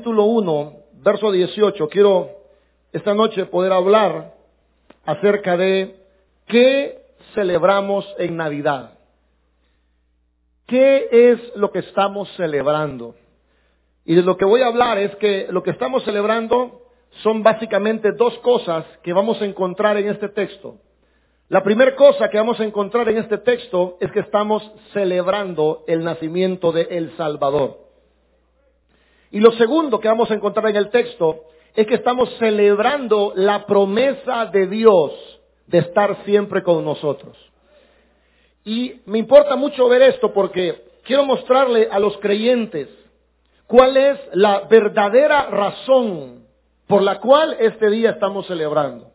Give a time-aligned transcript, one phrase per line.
[0.00, 0.72] capítulo 1,
[1.04, 2.30] verso 18, quiero
[2.90, 4.32] esta noche poder hablar
[5.04, 5.94] acerca de
[6.46, 7.02] qué
[7.34, 8.94] celebramos en Navidad.
[10.66, 13.14] ¿Qué es lo que estamos celebrando?
[14.06, 16.80] Y de lo que voy a hablar es que lo que estamos celebrando
[17.22, 20.76] son básicamente dos cosas que vamos a encontrar en este texto.
[21.50, 24.62] La primera cosa que vamos a encontrar en este texto es que estamos
[24.94, 27.89] celebrando el nacimiento de El Salvador.
[29.30, 31.44] Y lo segundo que vamos a encontrar en el texto
[31.74, 35.12] es que estamos celebrando la promesa de Dios
[35.66, 37.36] de estar siempre con nosotros.
[38.64, 42.88] Y me importa mucho ver esto porque quiero mostrarle a los creyentes
[43.66, 46.44] cuál es la verdadera razón
[46.86, 49.12] por la cual este día estamos celebrando.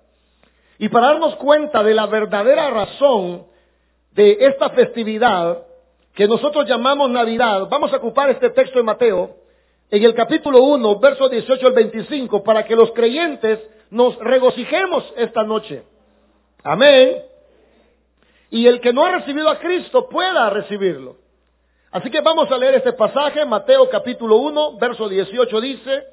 [0.78, 3.46] Y para darnos cuenta de la verdadera razón
[4.12, 5.64] de esta festividad
[6.14, 9.45] que nosotros llamamos Navidad, vamos a ocupar este texto de Mateo
[9.90, 15.44] en el capítulo 1, verso 18 al 25, para que los creyentes nos regocijemos esta
[15.44, 15.84] noche.
[16.64, 17.24] Amén.
[18.50, 21.18] Y el que no ha recibido a Cristo pueda recibirlo.
[21.92, 26.04] Así que vamos a leer este pasaje, Mateo capítulo 1, verso 18 dice,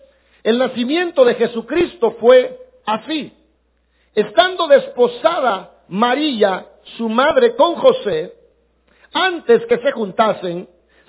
[0.45, 3.33] el nacimiento de Jesucristo fue así.
[4.15, 8.35] Estando desposada María, su madre, con José,
[9.13, 10.69] antes que se juntasen,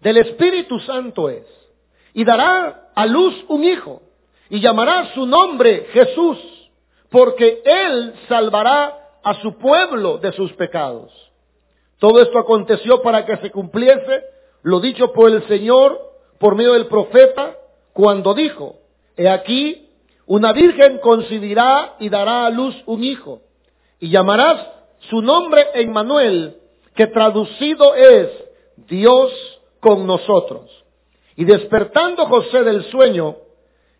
[0.00, 1.46] del Espíritu Santo es,
[2.14, 4.02] y dará a luz un hijo,
[4.50, 6.38] y llamará su nombre Jesús,
[7.10, 11.12] porque él salvará a su pueblo de sus pecados.
[11.98, 14.24] Todo esto aconteció para que se cumpliese
[14.62, 15.98] lo dicho por el Señor
[16.38, 17.56] por medio del profeta,
[17.92, 18.76] cuando dijo,
[19.16, 19.88] he aquí,
[20.26, 23.40] una virgen concebirá y dará a luz un hijo,
[23.98, 24.64] y llamarás
[25.10, 26.56] su nombre Emmanuel,
[26.94, 28.28] que traducido es
[28.88, 29.32] Dios
[29.80, 30.70] con nosotros.
[31.36, 33.36] Y despertando José del sueño,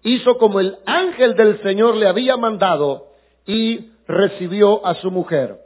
[0.02, 3.08] hizo como el ángel del Señor le había mandado
[3.46, 5.58] y recibió a su mujer.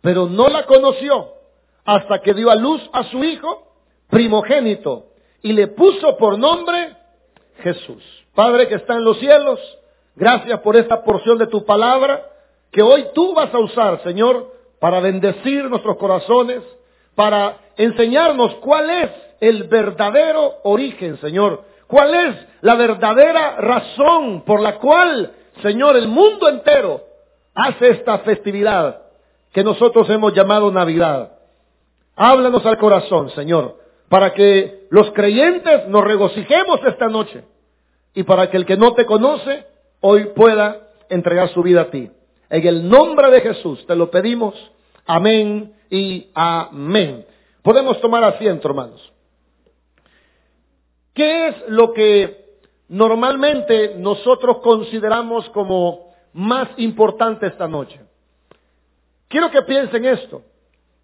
[0.00, 1.28] Pero no la conoció
[1.84, 3.68] hasta que dio a luz a su hijo
[4.08, 5.06] primogénito
[5.42, 6.96] y le puso por nombre
[7.62, 8.02] Jesús.
[8.34, 9.60] Padre que está en los cielos,
[10.16, 12.24] Gracias por esta porción de tu palabra
[12.70, 16.62] que hoy tú vas a usar, Señor, para bendecir nuestros corazones,
[17.14, 19.10] para enseñarnos cuál es
[19.40, 21.64] el verdadero origen, Señor.
[21.86, 25.32] ¿Cuál es la verdadera razón por la cual,
[25.62, 27.02] Señor, el mundo entero
[27.54, 29.02] hace esta festividad
[29.52, 31.32] que nosotros hemos llamado Navidad?
[32.16, 37.44] Háblanos al corazón, Señor, para que los creyentes nos regocijemos esta noche
[38.14, 39.66] y para que el que no te conoce
[40.00, 42.10] hoy pueda entregar su vida a ti.
[42.48, 44.54] En el nombre de Jesús te lo pedimos.
[45.06, 47.24] Amén y amén.
[47.62, 49.12] Podemos tomar asiento, hermanos.
[51.14, 52.56] ¿Qué es lo que
[52.88, 58.00] normalmente nosotros consideramos como más importante esta noche?
[59.28, 60.42] Quiero que piensen esto.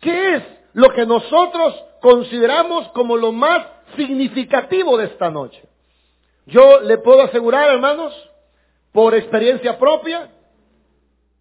[0.00, 0.42] ¿Qué es
[0.72, 3.64] lo que nosotros consideramos como lo más
[3.96, 5.62] significativo de esta noche?
[6.46, 8.12] Yo le puedo asegurar, hermanos,
[8.90, 10.32] por experiencia propia,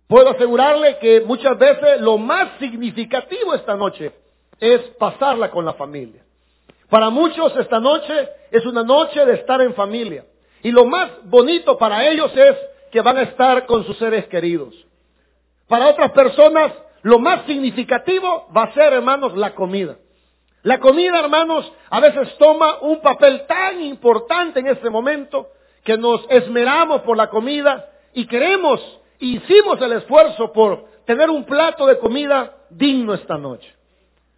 [0.09, 4.11] puedo asegurarle que muchas veces lo más significativo esta noche
[4.59, 6.23] es pasarla con la familia.
[6.89, 10.25] Para muchos esta noche es una noche de estar en familia.
[10.63, 12.57] Y lo más bonito para ellos es
[12.91, 14.73] que van a estar con sus seres queridos.
[15.67, 19.97] Para otras personas, lo más significativo va a ser, hermanos, la comida.
[20.63, 25.49] La comida, hermanos, a veces toma un papel tan importante en este momento
[25.83, 28.81] que nos esmeramos por la comida y queremos,
[29.19, 33.74] hicimos el esfuerzo por tener un plato de comida digno esta noche.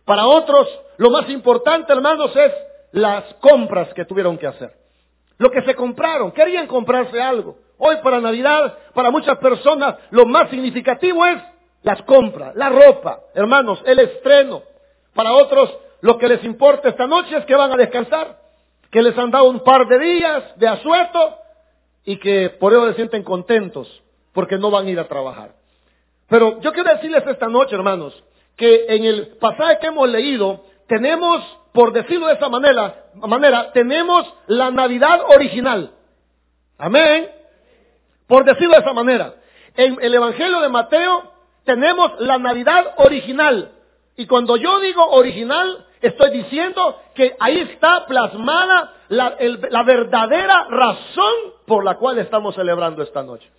[0.05, 0.67] Para otros,
[0.97, 2.51] lo más importante, hermanos, es
[2.91, 4.73] las compras que tuvieron que hacer.
[5.37, 7.57] Lo que se compraron, querían comprarse algo.
[7.77, 11.41] Hoy para Navidad, para muchas personas, lo más significativo es
[11.83, 14.61] las compras, la ropa, hermanos, el estreno.
[15.15, 18.41] Para otros, lo que les importa esta noche es que van a descansar
[18.91, 21.37] que les han dado un par de días de asueto
[22.03, 23.87] y que por eso se sienten contentos
[24.33, 25.51] porque no van a ir a trabajar.
[26.27, 28.23] Pero yo quiero decirles esta noche, hermanos,
[28.55, 31.41] que en el pasaje que hemos leído tenemos,
[31.73, 35.91] por decirlo de esa manera, tenemos la Navidad original.
[36.77, 37.29] Amén.
[38.27, 39.35] Por decirlo de esa manera,
[39.75, 41.31] en el Evangelio de Mateo
[41.63, 43.71] tenemos la Navidad original.
[44.17, 49.35] Y cuando yo digo original, estoy diciendo que ahí está plasmada la,
[49.69, 51.33] la, verdadera razón
[51.65, 53.49] por la cual estamos celebrando esta noche.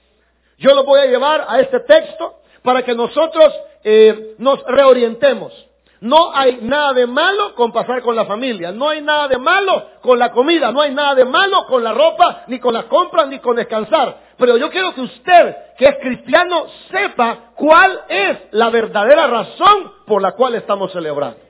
[0.62, 5.52] Yo lo voy a llevar a este texto para que nosotros eh, nos reorientemos.
[6.00, 9.88] No hay nada de malo con pasar con la familia, no hay nada de malo
[10.00, 13.26] con la comida, no hay nada de malo con la ropa, ni con las compras,
[13.26, 14.18] ni con descansar.
[14.38, 20.22] Pero yo quiero que usted, que es cristiano, sepa cuál es la verdadera razón por
[20.22, 21.40] la cual estamos celebrando.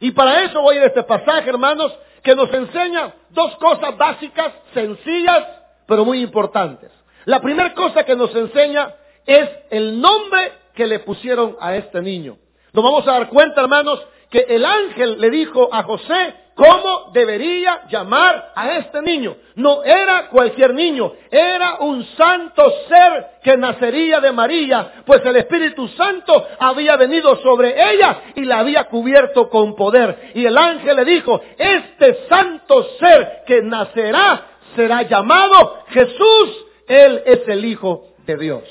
[0.00, 5.46] Y para eso voy a este pasaje, hermanos, que nos enseña dos cosas básicas, sencillas,
[5.86, 6.99] pero muy importantes.
[7.26, 8.94] La primera cosa que nos enseña
[9.26, 12.36] es el nombre que le pusieron a este niño.
[12.72, 14.00] Nos vamos a dar cuenta, hermanos,
[14.30, 19.36] que el ángel le dijo a José cómo debería llamar a este niño.
[19.56, 25.88] No era cualquier niño, era un santo ser que nacería de María, pues el Espíritu
[25.88, 30.32] Santo había venido sobre ella y la había cubierto con poder.
[30.34, 34.46] Y el ángel le dijo, este santo ser que nacerá
[34.76, 38.64] será llamado Jesús, él es el Hijo de Dios.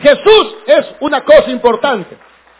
[0.00, 2.18] Jesús es una cosa importante.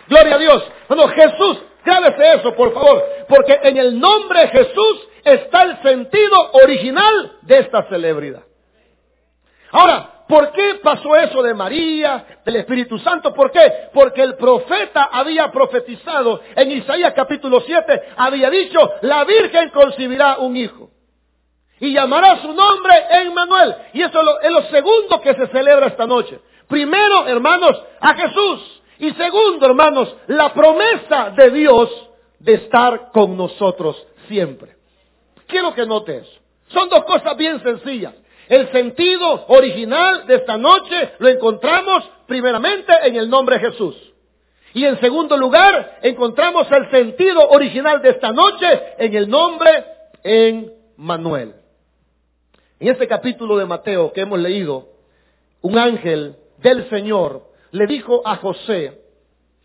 [0.09, 0.65] Gloria a Dios.
[0.89, 6.53] Bueno, Jesús, grábese eso, por favor, porque en el nombre de Jesús está el sentido
[6.53, 8.45] original de esta celebridad.
[9.73, 13.35] Ahora, ¿por qué pasó eso de María, del Espíritu Santo?
[13.35, 13.89] ¿Por qué?
[13.93, 20.57] Porque el profeta había profetizado en Isaías capítulo 7, había dicho, la Virgen concebirá un
[20.57, 20.91] hijo.
[21.81, 23.75] Y llamará su nombre Emmanuel.
[23.93, 26.41] Y eso es lo, es lo segundo que se celebra esta noche.
[26.69, 28.83] Primero, hermanos, a Jesús.
[28.99, 31.91] Y segundo, hermanos, la promesa de Dios
[32.39, 34.77] de estar con nosotros siempre.
[35.47, 36.27] Quiero que notes.
[36.69, 38.15] Son dos cosas bien sencillas.
[38.49, 43.97] El sentido original de esta noche lo encontramos primeramente en el nombre de Jesús.
[44.73, 48.67] Y en segundo lugar, encontramos el sentido original de esta noche
[48.99, 49.85] en el nombre
[50.23, 51.55] en Manuel.
[52.79, 54.89] En este capítulo de Mateo que hemos leído,
[55.63, 59.01] un ángel del Señor le dijo a José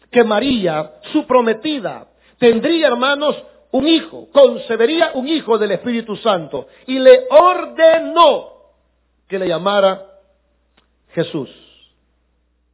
[0.09, 3.35] que María, su prometida, tendría, hermanos,
[3.71, 8.49] un hijo, concebería un hijo del Espíritu Santo y le ordenó
[9.27, 10.05] que le llamara
[11.13, 11.49] Jesús.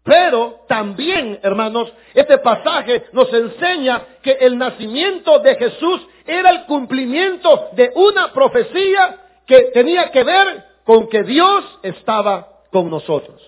[0.04, 7.70] Pero también, hermanos, este pasaje nos enseña que el nacimiento de Jesús era el cumplimiento
[7.74, 13.42] de una profecía que tenía que ver con que Dios estaba con nosotros.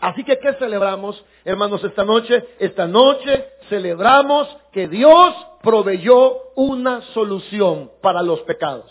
[0.00, 2.44] Así que, ¿qué celebramos, hermanos, esta noche?
[2.58, 8.90] Esta noche celebramos que Dios proveyó una solución para los pecados.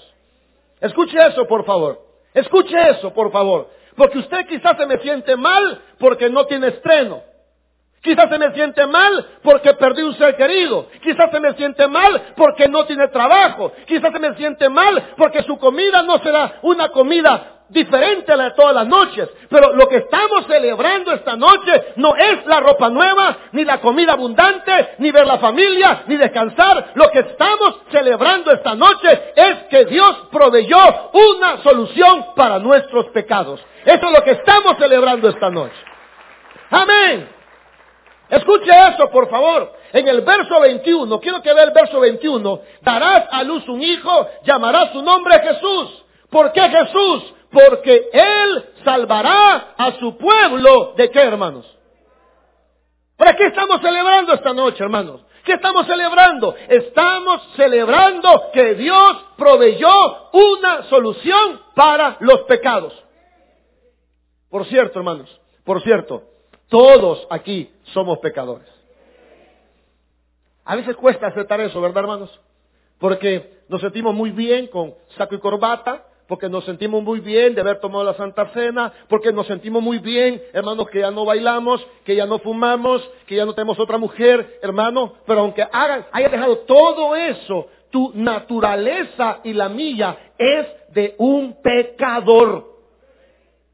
[0.81, 2.01] Escuche eso, por favor.
[2.33, 3.69] Escuche eso, por favor.
[3.95, 7.21] Porque usted quizás se me siente mal porque no tiene estreno.
[8.07, 10.88] Quizás se me siente mal porque perdí un ser querido.
[11.04, 13.74] Quizás se me siente mal porque no tiene trabajo.
[13.86, 18.44] Quizás se me siente mal porque su comida no será una comida diferente a la
[18.45, 19.27] de todas las noches.
[19.50, 24.13] Pero lo que estamos celebrando esta noche no es la ropa nueva, ni la comida
[24.13, 26.92] abundante, ni ver la familia, ni descansar.
[26.95, 33.60] Lo que estamos celebrando esta noche es que Dios proveyó una solución para nuestros pecados.
[33.83, 35.75] Eso es lo que estamos celebrando esta noche.
[36.70, 37.37] Amén.
[38.29, 39.74] Escuche eso, por favor.
[39.93, 42.62] En el verso 21, quiero que vea el verso 21.
[42.81, 46.03] Darás a luz un hijo, llamarás su nombre Jesús.
[46.29, 47.34] ¿Por qué Jesús?
[47.51, 51.65] porque Él salvará a su pueblo de qué, hermanos.
[53.15, 55.22] ¿Para qué estamos celebrando esta noche, hermanos?
[55.43, 56.55] ¿Qué estamos celebrando?
[56.67, 62.93] Estamos celebrando que Dios proveyó una solución para los pecados.
[64.50, 65.29] Por cierto, hermanos,
[65.63, 66.24] por cierto,
[66.69, 68.67] todos aquí somos pecadores.
[70.65, 72.41] A veces cuesta aceptar eso, ¿verdad, hermanos?
[73.00, 77.62] Porque nos sentimos muy bien con saco y corbata, porque nos sentimos muy bien de
[77.62, 81.86] haber tomado la Santa Cena, porque nos sentimos muy bien, hermanos, que ya no bailamos,
[82.03, 86.29] que ya no fumamos, que ya no tenemos otra mujer, hermano, pero aunque hagan, haya
[86.29, 92.76] dejado todo eso, tu naturaleza y la mía es de un pecador.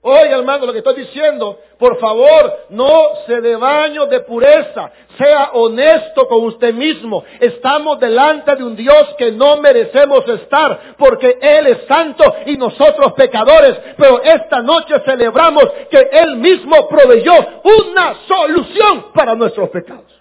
[0.05, 4.91] Oye, hermano, lo que estoy diciendo, por favor, no se dé baño de pureza.
[5.17, 7.23] Sea honesto con usted mismo.
[7.39, 13.13] Estamos delante de un Dios que no merecemos estar porque Él es santo y nosotros
[13.13, 13.77] pecadores.
[13.97, 17.33] Pero esta noche celebramos que Él mismo proveyó
[17.63, 20.11] una solución para nuestros pecados.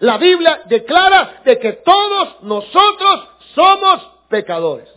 [0.00, 4.90] La Biblia declara de que todos nosotros somos pecadores.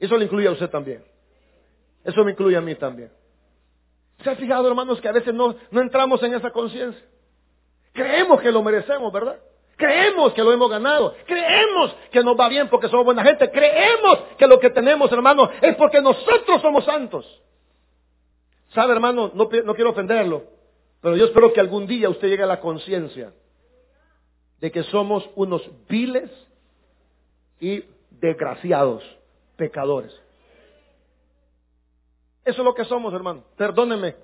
[0.00, 1.13] Eso le incluye a usted también.
[2.04, 3.10] Eso me incluye a mí también.
[4.22, 7.02] ¿Se ha fijado, hermanos, que a veces no, no entramos en esa conciencia?
[7.92, 9.38] Creemos que lo merecemos, ¿verdad?
[9.76, 11.14] Creemos que lo hemos ganado.
[11.26, 13.50] Creemos que nos va bien porque somos buena gente.
[13.50, 17.42] Creemos que lo que tenemos, hermano, es porque nosotros somos santos.
[18.70, 19.30] ¿Sabe, hermano?
[19.34, 20.44] No, no quiero ofenderlo,
[21.00, 23.32] pero yo espero que algún día usted llegue a la conciencia
[24.60, 26.30] de que somos unos viles
[27.60, 29.04] y desgraciados
[29.56, 30.12] pecadores.
[32.44, 33.42] Eso es lo que somos, hermano.
[33.56, 34.16] Perdóneme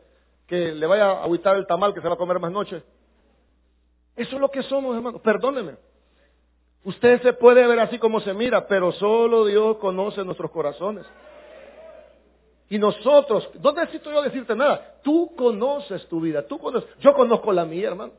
[0.46, 2.82] que le vaya a agüitar el tamal que se va a comer más noche.
[4.16, 5.18] Eso es lo que somos, hermano.
[5.20, 5.76] Perdóneme.
[6.84, 11.06] Usted se puede ver así como se mira, pero solo Dios conoce nuestros corazones.
[12.68, 15.00] Y nosotros, no necesito yo decirte nada.
[15.02, 16.88] Tú conoces tu vida, tú conoces.
[17.00, 18.12] Yo conozco la mía, hermano.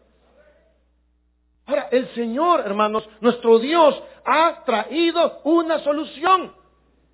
[1.65, 6.53] Ahora, el Señor, hermanos, nuestro Dios ha traído una solución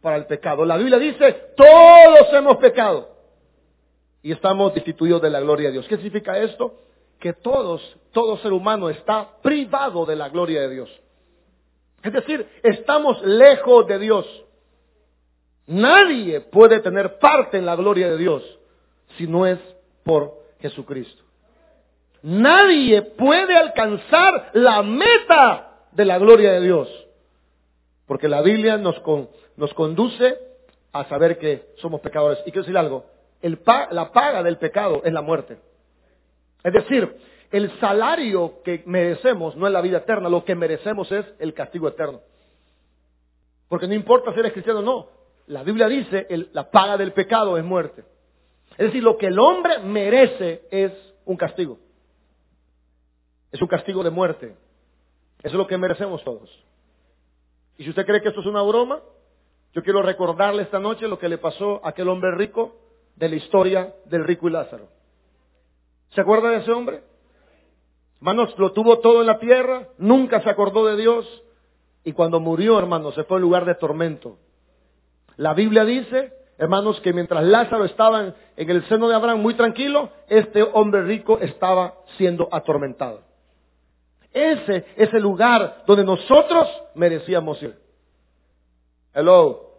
[0.02, 0.66] para el pecado.
[0.66, 3.10] La Biblia dice, todos hemos pecado
[4.22, 5.88] y estamos destituidos de la gloria de Dios.
[5.88, 6.82] ¿Qué significa esto?
[7.20, 11.02] Que todos, todo ser humano está privado de la gloria de Dios.
[12.04, 14.26] Es decir, estamos lejos de Dios.
[15.66, 18.44] Nadie puede tener parte en la gloria de Dios
[19.18, 19.60] si no es
[20.04, 21.24] por Jesucristo.
[22.22, 27.07] Nadie puede alcanzar la meta de la gloria de Dios.
[28.08, 29.02] Porque la Biblia nos,
[29.58, 30.38] nos conduce
[30.94, 32.40] a saber que somos pecadores.
[32.42, 33.06] Y quiero decir algo,
[33.92, 35.58] la paga del pecado es la muerte.
[36.64, 37.18] Es decir,
[37.52, 41.88] el salario que merecemos no es la vida eterna, lo que merecemos es el castigo
[41.88, 42.22] eterno.
[43.68, 45.08] Porque no importa si eres cristiano o no,
[45.48, 48.04] la Biblia dice el, la paga del pecado es muerte.
[48.72, 50.92] Es decir, lo que el hombre merece es
[51.26, 51.80] un castigo.
[53.52, 54.56] Es un castigo de muerte.
[55.40, 56.50] Eso es lo que merecemos todos.
[57.78, 59.00] Y si usted cree que esto es una broma,
[59.74, 62.76] yo quiero recordarle esta noche lo que le pasó a aquel hombre rico
[63.16, 64.88] de la historia del rico y Lázaro.
[66.10, 67.04] ¿Se acuerda de ese hombre?
[68.18, 71.44] Hermanos, lo tuvo todo en la tierra, nunca se acordó de Dios
[72.04, 74.38] y cuando murió, hermanos, se fue al lugar de tormento.
[75.36, 80.10] La Biblia dice, hermanos, que mientras Lázaro estaba en el seno de Abraham muy tranquilo,
[80.28, 83.27] este hombre rico estaba siendo atormentado.
[84.38, 87.76] Ese es el lugar donde nosotros merecíamos ir.
[89.12, 89.72] Hello.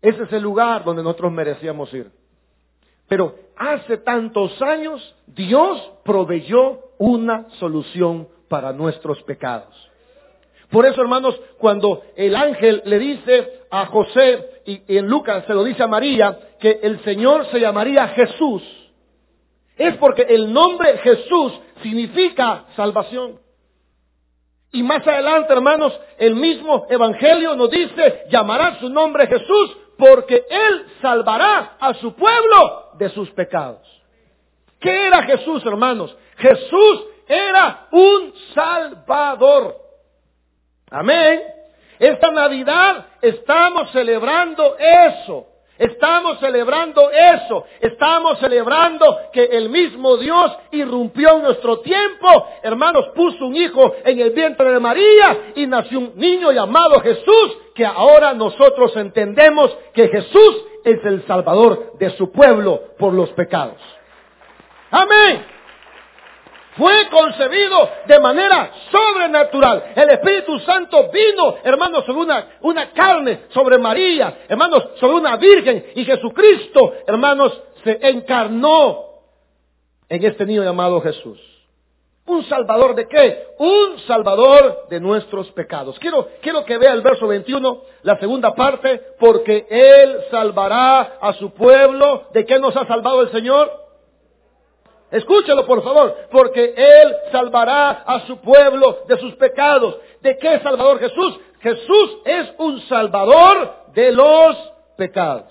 [0.00, 2.08] Ese es el lugar donde nosotros merecíamos ir.
[3.08, 9.74] Pero hace tantos años Dios proveyó una solución para nuestros pecados.
[10.70, 15.64] Por eso, hermanos, cuando el ángel le dice a José, y, en Lucas se lo
[15.64, 18.62] dice a María, que el Señor se llamaría Jesús,
[19.76, 21.52] es porque el nombre Jesús
[21.82, 23.38] significa salvación.
[24.72, 30.86] Y más adelante, hermanos, el mismo Evangelio nos dice, llamará su nombre Jesús porque Él
[31.00, 33.86] salvará a su pueblo de sus pecados.
[34.80, 36.14] ¿Qué era Jesús, hermanos?
[36.36, 39.76] Jesús era un salvador.
[40.90, 41.42] Amén.
[41.98, 45.46] Esta Navidad estamos celebrando eso.
[45.78, 47.64] Estamos celebrando eso.
[47.80, 52.28] Estamos celebrando que el mismo Dios irrumpió en nuestro tiempo.
[52.62, 57.58] Hermanos, puso un hijo en el vientre de María y nació un niño llamado Jesús,
[57.74, 63.80] que ahora nosotros entendemos que Jesús es el Salvador de su pueblo por los pecados.
[64.90, 65.55] Amén
[66.76, 69.92] fue concebido de manera sobrenatural.
[69.94, 75.86] El Espíritu Santo vino, hermanos, sobre una, una carne, sobre María, hermanos, sobre una virgen.
[75.94, 79.04] Y Jesucristo, hermanos, se encarnó
[80.08, 81.40] en este niño llamado Jesús.
[82.26, 83.46] ¿Un salvador de qué?
[83.58, 85.96] Un salvador de nuestros pecados.
[86.00, 91.52] Quiero, quiero que vea el verso 21, la segunda parte, porque Él salvará a su
[91.54, 92.24] pueblo.
[92.32, 93.85] ¿De qué nos ha salvado el Señor?
[95.16, 99.96] Escúchelo por favor, porque Él salvará a su pueblo de sus pecados.
[100.20, 101.40] ¿De qué Salvador Jesús?
[101.60, 104.56] Jesús es un Salvador de los
[104.98, 105.50] pecados.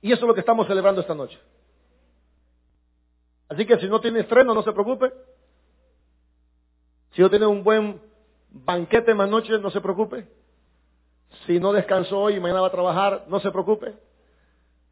[0.00, 1.38] Y eso es lo que estamos celebrando esta noche.
[3.50, 5.12] Así que si no tiene estreno, no se preocupe.
[7.10, 8.00] Si no tiene un buen
[8.48, 10.26] banquete más noche, no se preocupe.
[11.46, 13.94] Si no descansó hoy y mañana va a trabajar, no se preocupe.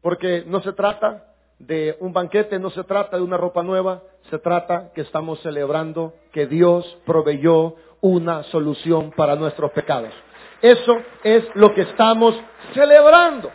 [0.01, 4.37] Porque no se trata de un banquete no se trata de una ropa nueva, se
[4.39, 10.13] trata que estamos celebrando que Dios proveyó una solución para nuestros pecados.
[10.61, 12.35] Eso es lo que estamos
[12.73, 13.51] celebrando.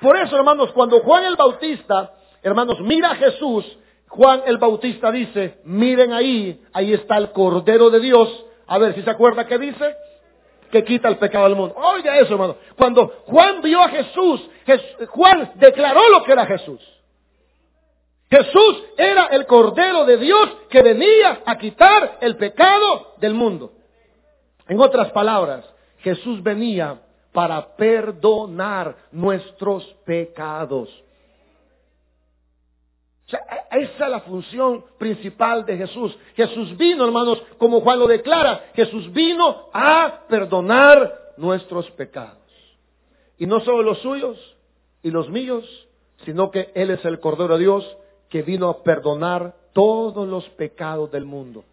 [0.00, 3.78] Por eso, hermanos, cuando Juan el Bautista, hermanos, mira a Jesús,
[4.08, 8.44] Juan el Bautista dice, miren ahí, ahí está el Cordero de Dios.
[8.66, 9.96] A ver si se acuerda qué dice.
[10.70, 11.74] que quita el pecado del mundo.
[11.76, 12.56] Oiga eso, hermano.
[12.76, 14.50] Cuando Juan vio a Jesús,
[15.08, 16.97] Juan declaró lo que era Jesús.
[18.30, 23.72] Jesús era el Cordero de Dios que venía a quitar el pecado del mundo.
[24.68, 25.64] En otras palabras,
[25.98, 27.00] Jesús venía
[27.32, 30.90] para perdonar nuestros pecados.
[33.70, 36.16] esa es la función principal de Jesús.
[36.34, 42.36] Jesús vino, hermanos, como Juan lo declara, Jesús vino a perdonar nuestros pecados.
[43.38, 44.36] Y no solo los suyos
[45.02, 45.64] y los míos,
[46.24, 47.96] sino que Él es el Cordero de Dios
[48.28, 51.64] que vino a perdonar todos los pecados del mundo.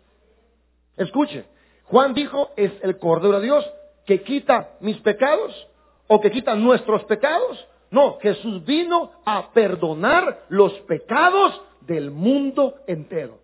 [0.98, 1.46] Escuche,
[1.86, 3.66] Juan dijo, es el Cordero de Dios
[4.06, 5.68] que quita mis pecados
[6.08, 7.68] o que quita nuestros pecados.
[7.92, 13.40] No, Jesús vino a perdonar los pecados del mundo entero.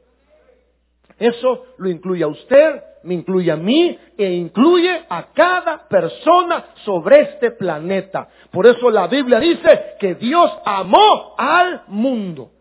[1.17, 7.21] Eso lo incluye a usted, me incluye a mí e incluye a cada persona sobre
[7.21, 8.27] este planeta.
[8.51, 12.51] Por eso la Biblia dice que Dios amó al mundo.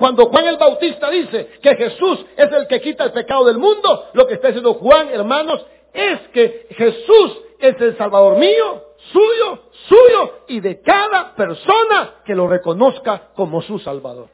[0.00, 4.08] Cuando Juan el Bautista dice que Jesús es el que quita el pecado del mundo,
[4.14, 10.38] lo que está diciendo Juan, hermanos, es que Jesús es el Salvador mío, suyo, suyo
[10.48, 14.28] y de cada persona que lo reconozca como su Salvador.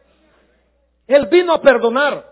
[1.08, 2.24] Él vino a perdonar,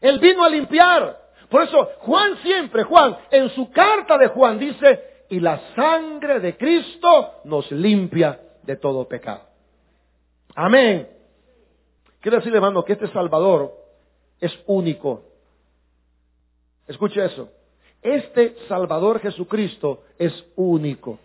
[0.00, 1.16] Él vino a limpiar.
[1.48, 6.56] Por eso Juan siempre, Juan, en su carta de Juan dice, y la sangre de
[6.56, 9.42] Cristo nos limpia de todo pecado.
[10.56, 11.17] Amén.
[12.20, 13.72] Quiero decirle, hermano, que este Salvador
[14.40, 15.22] es único.
[16.86, 17.50] Escuche eso.
[18.02, 21.18] Este Salvador Jesucristo es único.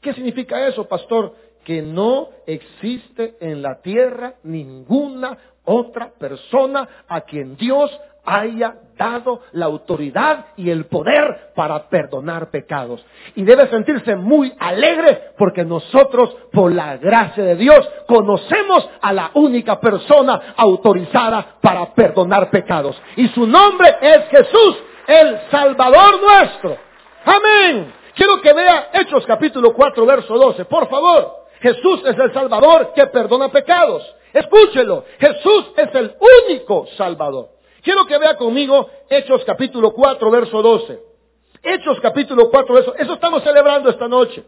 [0.00, 1.34] ¿Qué significa eso, pastor?
[1.64, 7.90] Que no existe en la tierra ninguna otra persona a quien Dios
[8.24, 13.04] haya dado la autoridad y el poder para perdonar pecados.
[13.34, 19.30] Y debe sentirse muy alegre porque nosotros, por la gracia de Dios, conocemos a la
[19.34, 23.00] única persona autorizada para perdonar pecados.
[23.16, 26.76] Y su nombre es Jesús, el Salvador nuestro.
[27.24, 27.92] Amén.
[28.14, 31.46] Quiero que vea Hechos capítulo 4, verso 12, por favor.
[31.60, 34.02] Jesús es el Salvador que perdona pecados.
[34.32, 35.04] Escúchelo.
[35.18, 36.14] Jesús es el
[36.48, 37.55] único Salvador.
[37.86, 40.98] Quiero que vea conmigo Hechos capítulo 4, verso 12.
[41.62, 42.96] Hechos capítulo 4, verso.
[42.96, 44.42] Eso estamos celebrando esta noche.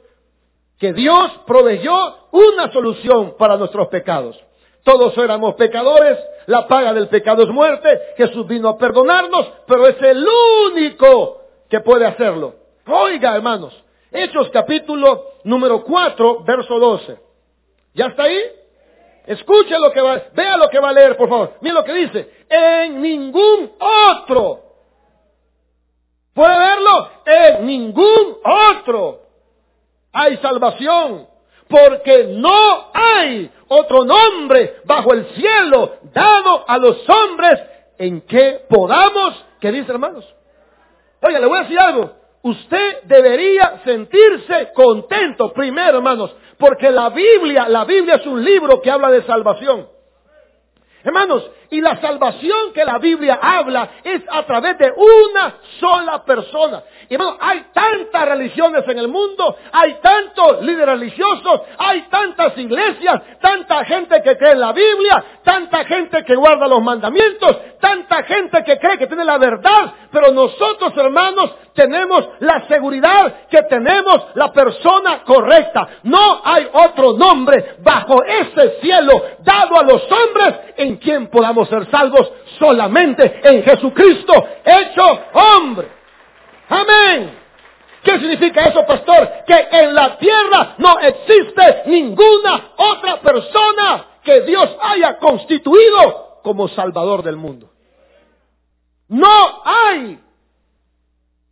[0.77, 1.95] Que Dios proveyó
[2.33, 4.37] una solución para nuestros pecados.
[4.83, 10.03] Todos éramos pecadores, la paga del pecado es muerte, Jesús vino a perdonarnos, pero es
[10.03, 10.27] el
[10.73, 12.57] único que puede hacerlo.
[12.89, 13.73] Oiga, hermanos,
[14.11, 17.21] Hechos capítulo número 4, verso 12.
[17.95, 18.41] ¿Ya está ahí?
[19.29, 21.59] Escuche lo que va, vea lo que va a leer, por favor.
[21.61, 22.31] Mira lo que dice.
[22.49, 24.63] En ningún otro.
[26.33, 27.11] ¿Puede verlo?
[27.27, 29.21] En ningún otro
[30.13, 31.29] hay salvación.
[31.69, 37.61] Porque no hay otro nombre bajo el cielo dado a los hombres
[37.99, 40.25] en que podamos, ¿qué dice hermanos?
[41.21, 42.13] Oiga, le voy a decir algo.
[42.41, 48.91] Usted debería sentirse contento primero, hermanos, porque la Biblia, la Biblia es un libro que
[48.91, 49.89] habla de salvación.
[51.05, 56.83] Hermanos, y la salvación que la Biblia habla es a través de una sola persona.
[57.09, 63.23] Y hermanos, hay tantas religiones en el mundo, hay tantos líderes religiosos, hay tantas iglesias,
[63.41, 68.63] tanta gente que cree en la Biblia, tanta gente que guarda los mandamientos, tanta gente
[68.65, 74.53] que cree que tiene la verdad, pero nosotros hermanos tenemos la seguridad que tenemos la
[74.53, 75.89] persona correcta.
[76.03, 81.91] No hay otro nombre bajo ese cielo dado a los hombres en quien podamos ser
[81.91, 84.33] salvos solamente en Jesucristo
[84.65, 85.89] hecho hombre.
[86.69, 87.39] Amén.
[88.03, 89.29] ¿Qué significa eso, pastor?
[89.47, 97.23] Que en la tierra no existe ninguna otra persona que Dios haya constituido como Salvador
[97.23, 97.71] del mundo.
[99.09, 100.19] No hay.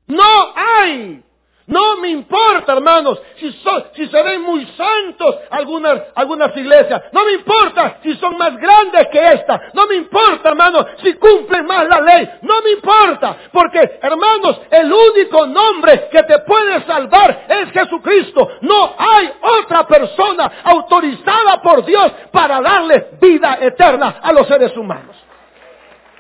[0.07, 1.26] No hay.
[1.69, 7.03] No me importa, hermanos, si, son, si se ven muy santos algunas, algunas iglesias.
[7.11, 9.61] No me importa si son más grandes que esta.
[9.75, 12.31] No me importa, hermanos, si cumplen más la ley.
[12.43, 13.37] No me importa.
[13.53, 18.49] Porque, hermanos, el único nombre que te puede salvar es Jesucristo.
[18.61, 25.17] No hay otra persona autorizada por Dios para darle vida eterna a los seres humanos.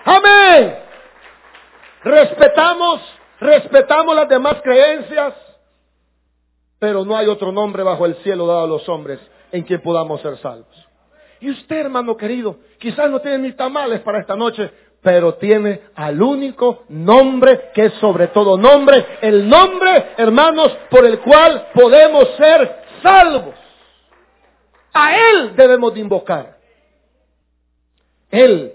[0.04, 0.76] Amén.
[2.02, 5.35] Respetamos respetamos las demás creencias,
[6.79, 9.20] pero no hay otro nombre bajo el cielo dado a los hombres
[9.53, 10.87] en quien podamos ser salvos.
[11.40, 14.70] Y usted, hermano querido, quizás no tiene ni tamales para esta noche,
[15.03, 21.20] pero tiene al único nombre que es sobre todo nombre, el nombre, hermanos, por el
[21.20, 23.55] cual podemos ser salvos.
[24.92, 26.57] A Él debemos de invocar.
[28.31, 28.72] Él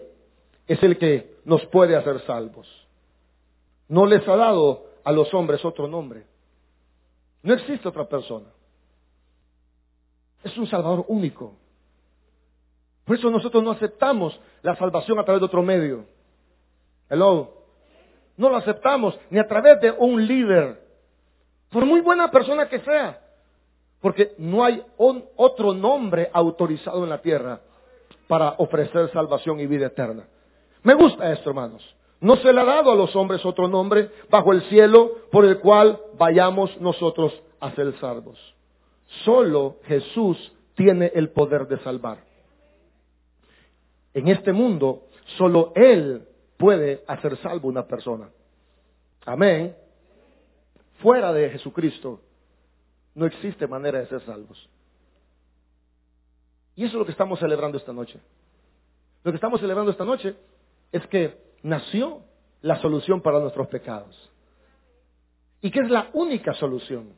[0.68, 2.68] es el que nos puede hacer salvos.
[3.92, 6.24] No les ha dado a los hombres otro nombre.
[7.44, 8.48] No existe otra persona.
[10.46, 11.52] Es un Salvador único.
[13.04, 16.06] Por eso nosotros no aceptamos la salvación a través de otro medio.
[17.10, 17.52] Hello.
[18.38, 20.82] No lo aceptamos ni a través de un líder.
[21.70, 23.20] Por muy buena persona que sea.
[24.00, 27.60] Porque no hay otro nombre autorizado en la tierra
[28.30, 30.30] para ofrecer salvación y vida eterna.
[30.82, 31.84] Me gusta esto, hermanos.
[32.22, 35.60] No se le ha dado a los hombres otro nombre bajo el cielo por el
[35.60, 38.38] cual vayamos nosotros a ser salvos.
[39.26, 42.24] Solo Jesús tiene el poder de salvar.
[44.14, 45.08] En este mundo,
[45.38, 48.30] solo Él puede hacer salvo una persona.
[49.26, 49.76] Amén.
[51.00, 52.22] Fuera de Jesucristo
[53.16, 54.70] no existe manera de ser salvos.
[56.76, 58.20] Y eso es lo que estamos celebrando esta noche.
[59.24, 60.36] Lo que estamos celebrando esta noche
[60.92, 62.22] es que nació
[62.62, 64.32] la solución para nuestros pecados.
[65.62, 67.14] Y que es la única solución.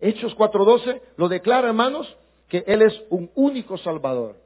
[0.00, 2.16] Hechos 4.12 lo declara, hermanos,
[2.48, 4.36] que Él es un único Salvador.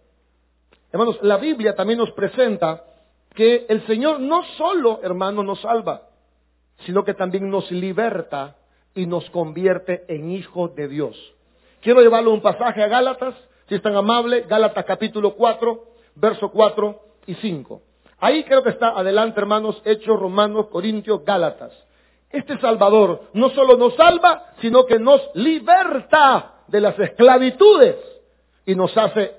[0.92, 2.85] Hermanos, la Biblia también nos presenta
[3.35, 6.09] que el Señor no solo, hermanos, nos salva,
[6.87, 8.57] sino que también nos liberta
[8.94, 11.16] y nos convierte en hijos de Dios.
[11.81, 13.35] Quiero llevarlo un pasaje a Gálatas,
[13.68, 15.85] si es tan amable, Gálatas capítulo 4,
[16.16, 17.83] verso 4 y 5.
[18.20, 21.72] Ahí creo que está adelante, hermanos, Hechos, Romanos, Corintios, Gálatas.
[22.31, 27.96] Este Salvador no solo nos salva, sino que nos liberta de las esclavitudes
[28.66, 29.35] y nos hace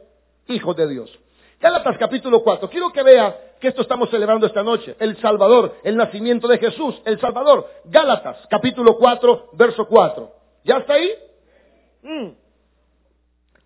[0.48, 1.20] hijos de Dios.
[1.60, 2.70] Gálatas capítulo 4.
[2.70, 4.96] Quiero que vea que esto estamos celebrando esta noche.
[5.00, 7.68] El Salvador, el nacimiento de Jesús, el Salvador.
[7.86, 10.32] Gálatas capítulo 4, verso 4.
[10.64, 11.12] ¿Ya está ahí?
[12.02, 12.30] Mm.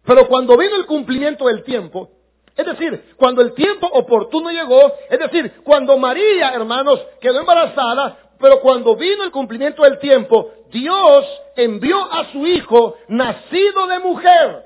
[0.06, 2.10] Pero cuando vino el cumplimiento del tiempo,
[2.56, 8.60] es decir, cuando el tiempo oportuno llegó, es decir, cuando María, hermanos, quedó embarazada, pero
[8.62, 14.64] cuando vino el cumplimiento del tiempo, Dios envió a su Hijo, nacido de mujer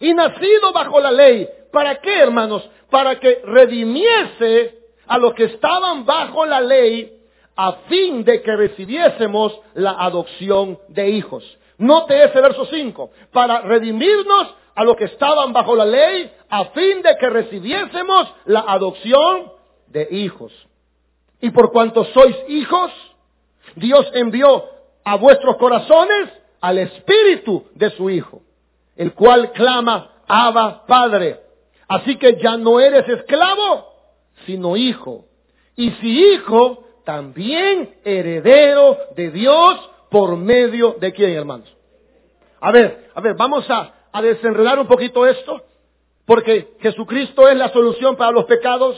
[0.00, 2.68] y nacido bajo la ley, ¿Para qué, hermanos?
[2.90, 7.16] Para que redimiese a los que estaban bajo la ley
[7.56, 11.44] a fin de que recibiésemos la adopción de hijos.
[11.78, 13.10] Note ese verso 5.
[13.32, 18.60] Para redimirnos a los que estaban bajo la ley a fin de que recibiésemos la
[18.60, 19.52] adopción
[19.88, 20.52] de hijos.
[21.40, 22.90] Y por cuanto sois hijos,
[23.76, 24.64] Dios envió
[25.04, 26.28] a vuestros corazones
[26.60, 28.42] al espíritu de su Hijo,
[28.96, 31.40] el cual clama, Abba Padre.
[31.88, 33.86] Así que ya no eres esclavo,
[34.46, 35.24] sino hijo.
[35.74, 39.80] Y si hijo, también heredero de Dios
[40.10, 41.74] por medio de quién, hermanos.
[42.60, 45.62] A ver, a ver, vamos a, a desenredar un poquito esto,
[46.26, 48.96] porque Jesucristo es la solución para los pecados.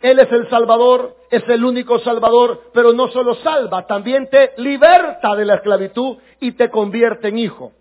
[0.00, 5.36] Él es el Salvador, es el único Salvador, pero no solo salva, también te liberta
[5.36, 7.72] de la esclavitud y te convierte en hijo.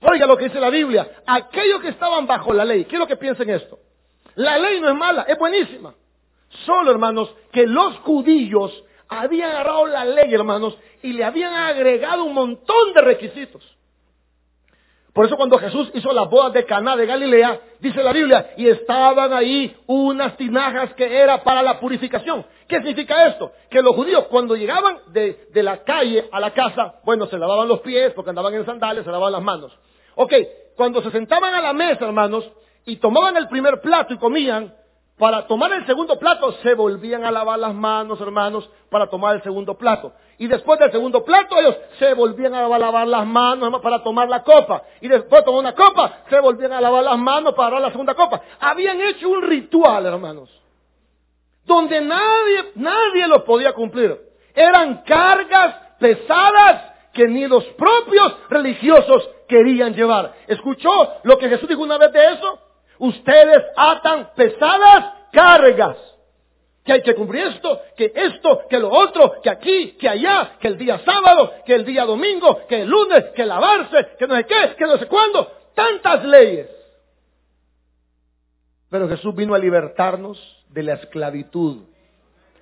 [0.00, 1.08] Oiga lo que dice la Biblia.
[1.26, 3.78] Aquellos que estaban bajo la ley, quiero que piensen esto.
[4.34, 5.94] La ley no es mala, es buenísima.
[6.64, 12.34] Solo, hermanos, que los judíos habían agarrado la ley, hermanos, y le habían agregado un
[12.34, 13.77] montón de requisitos.
[15.18, 18.68] Por eso cuando Jesús hizo las bodas de Caná de Galilea, dice la Biblia, y
[18.68, 22.46] estaban ahí unas tinajas que era para la purificación.
[22.68, 23.50] ¿Qué significa esto?
[23.68, 27.66] Que los judíos cuando llegaban de, de la calle a la casa, bueno, se lavaban
[27.66, 29.76] los pies porque andaban en sandales, se lavaban las manos.
[30.14, 30.34] Ok,
[30.76, 32.48] cuando se sentaban a la mesa, hermanos,
[32.84, 34.72] y tomaban el primer plato y comían,
[35.18, 39.42] para tomar el segundo plato se volvían a lavar las manos, hermanos, para tomar el
[39.42, 40.12] segundo plato.
[40.38, 44.44] Y después del segundo plato ellos se volvían a lavar las manos para tomar la
[44.44, 44.84] copa.
[45.00, 47.90] Y después de tomar una copa, se volvían a lavar las manos para dar la
[47.90, 48.40] segunda copa.
[48.60, 50.48] Habían hecho un ritual, hermanos,
[51.64, 54.16] donde nadie, nadie lo podía cumplir.
[54.54, 60.32] Eran cargas pesadas que ni los propios religiosos querían llevar.
[60.46, 60.90] ¿Escuchó
[61.24, 62.67] lo que Jesús dijo una vez de eso?
[62.98, 65.96] Ustedes atan pesadas cargas.
[66.84, 70.68] Que hay que cumplir esto, que esto, que lo otro, que aquí, que allá, que
[70.68, 74.46] el día sábado, que el día domingo, que el lunes, que lavarse, que no sé
[74.46, 75.52] qué, que no sé cuándo.
[75.74, 76.70] Tantas leyes.
[78.88, 80.38] Pero Jesús vino a libertarnos
[80.70, 81.82] de la esclavitud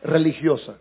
[0.02, 0.78] religiosa.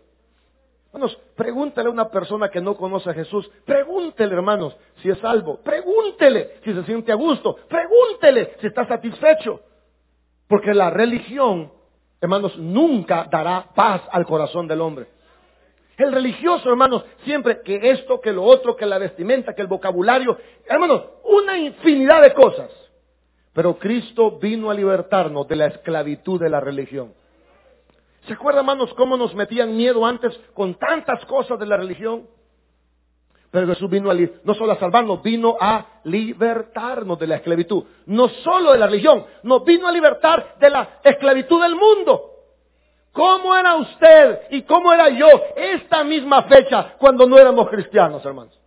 [0.96, 5.60] Hermanos, pregúntele a una persona que no conoce a Jesús, pregúntele, hermanos, si es salvo,
[5.62, 9.60] pregúntele si se siente a gusto, pregúntele si está satisfecho.
[10.48, 11.70] Porque la religión
[12.18, 15.06] hermanos, nunca dará paz al corazón del hombre.
[15.98, 20.38] El religioso, hermanos, siempre que esto, que lo otro, que la vestimenta, que el vocabulario,
[20.66, 22.70] hermanos, una infinidad de cosas.
[23.52, 27.12] Pero Cristo vino a libertarnos de la esclavitud de la religión.
[28.26, 32.26] ¿Se acuerdan, hermanos, cómo nos metían miedo antes con tantas cosas de la religión?
[33.52, 37.84] Pero Jesús vino a, no solo a salvarnos, vino a libertarnos de la esclavitud.
[38.06, 42.32] No solo de la religión, nos vino a libertar de la esclavitud del mundo.
[43.12, 48.60] ¿Cómo era usted y cómo era yo esta misma fecha cuando no éramos cristianos, hermanos?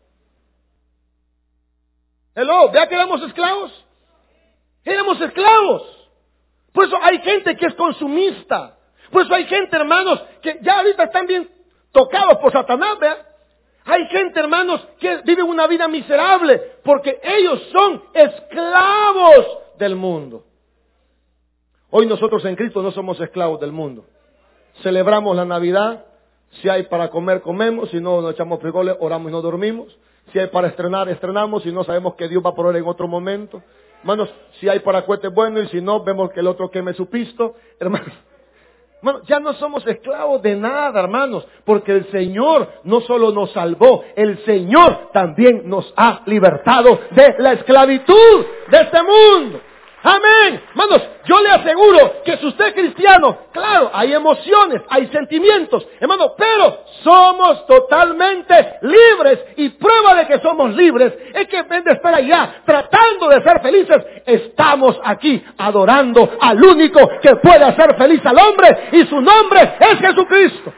[2.34, 3.86] Hello, vea que éramos esclavos.
[4.84, 6.10] Éramos esclavos.
[6.72, 8.79] Por eso hay gente que es consumista.
[9.12, 11.50] Por eso hay gente, hermanos, que ya ahorita están bien
[11.91, 13.26] tocados por Satanás, vea.
[13.86, 19.45] Hay gente, hermanos, que vive una vida miserable porque ellos son esclavos
[19.78, 20.43] del mundo.
[21.89, 24.06] Hoy nosotros en Cristo no somos esclavos del mundo
[24.82, 26.06] celebramos la Navidad,
[26.62, 29.98] si hay para comer, comemos, si no, nos echamos frijoles, oramos y no dormimos.
[30.32, 33.08] Si hay para estrenar, estrenamos, si no sabemos que Dios va a poner en otro
[33.08, 33.62] momento.
[34.02, 37.10] Hermanos, si hay para cohete bueno y si no, vemos que el otro queme su
[37.10, 37.56] pisto.
[37.80, 38.13] Hermanos,
[39.27, 44.43] ya no somos esclavos de nada, hermanos, porque el Señor no solo nos salvó, el
[44.45, 49.62] Señor también nos ha libertado de la esclavitud de este mundo.
[50.01, 50.62] Amén.
[50.69, 56.35] Hermanos, yo le aseguro que si usted es cristiano, claro, hay emociones, hay sentimientos, hermano,
[56.38, 61.91] pero somos totalmente libres y prueba de que somos libres es que en vez de
[61.91, 68.25] estar allá tratando de ser felices, estamos aquí adorando al único que puede hacer feliz
[68.25, 70.73] al hombre y su nombre es Jesucristo.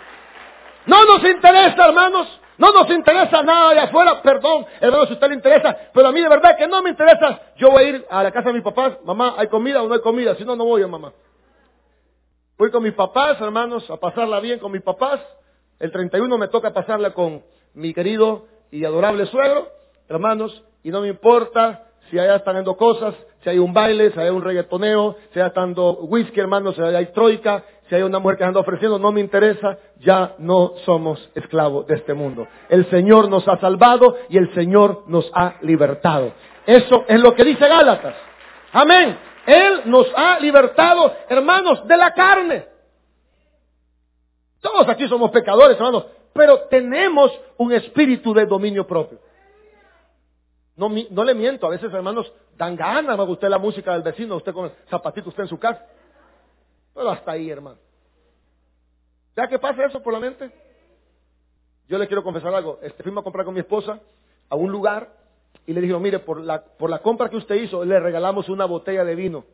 [0.87, 5.33] No nos interesa, hermanos, no nos interesa nada de afuera, perdón, hermano, si usted le
[5.33, 7.41] interesa, pero a mí de verdad que no me interesa.
[7.57, 9.95] Yo voy a ir a la casa de mis papás, mamá, ¿hay comida o no
[9.95, 10.35] hay comida?
[10.35, 11.11] Si no, no voy mamá.
[12.59, 15.19] Voy con mis papás, hermanos, a pasarla bien con mis papás.
[15.79, 17.41] El 31 me toca pasarla con
[17.73, 19.67] mi querido y adorable suegro,
[20.07, 24.19] hermanos, y no me importa si allá están dando cosas, si hay un baile, si
[24.19, 28.19] hay un reggaetoneo, si allá están dando whisky, hermanos, si hay troika, si hay una
[28.19, 32.47] mujer que anda ofreciendo, no me interesa, ya no somos esclavos de este mundo.
[32.69, 36.31] El Señor nos ha salvado y el Señor nos ha libertado.
[36.65, 38.15] Eso es lo que dice Gálatas.
[38.71, 39.19] Amén.
[39.45, 42.65] Él nos ha libertado, hermanos, de la carne.
[44.61, 49.19] Todos aquí somos pecadores, hermanos, pero tenemos un espíritu de dominio propio.
[50.77, 54.53] No, le miento, a veces, hermanos, dan ganas, me gusta la música del vecino, usted
[54.53, 55.85] con el zapatito, usted en su casa.
[56.93, 57.77] Pero hasta ahí, hermano.
[59.35, 60.51] ¿Ya que pasa eso por la mente?
[61.87, 62.79] Yo le quiero confesar algo.
[62.81, 63.99] Este, fuimos a comprar con mi esposa
[64.49, 65.15] a un lugar
[65.65, 68.65] y le dijeron, mire, por la, por la compra que usted hizo, le regalamos una
[68.65, 69.45] botella de vino.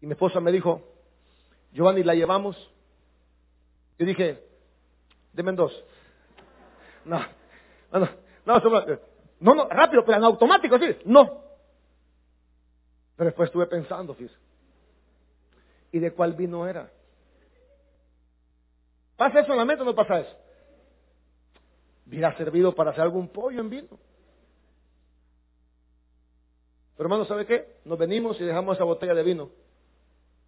[0.00, 0.82] Y mi esposa me dijo,
[1.72, 2.56] Giovanni, ¿la llevamos?
[3.98, 4.42] Yo dije,
[5.32, 5.84] denme dos.
[7.04, 7.18] No,
[7.92, 8.08] no, no,
[9.40, 10.96] no, no, rápido, pero en automático, así.
[11.04, 11.42] No.
[13.16, 14.49] Pero después estuve pensando, fíjese.
[15.92, 16.90] ¿Y de cuál vino era?
[19.16, 20.36] ¿Pasa eso en la mente o no pasa eso?
[22.06, 23.88] Hubiera servido para hacer algún pollo en vino.
[26.96, 27.76] Pero hermano, ¿sabe qué?
[27.84, 29.50] Nos venimos y dejamos esa botella de vino.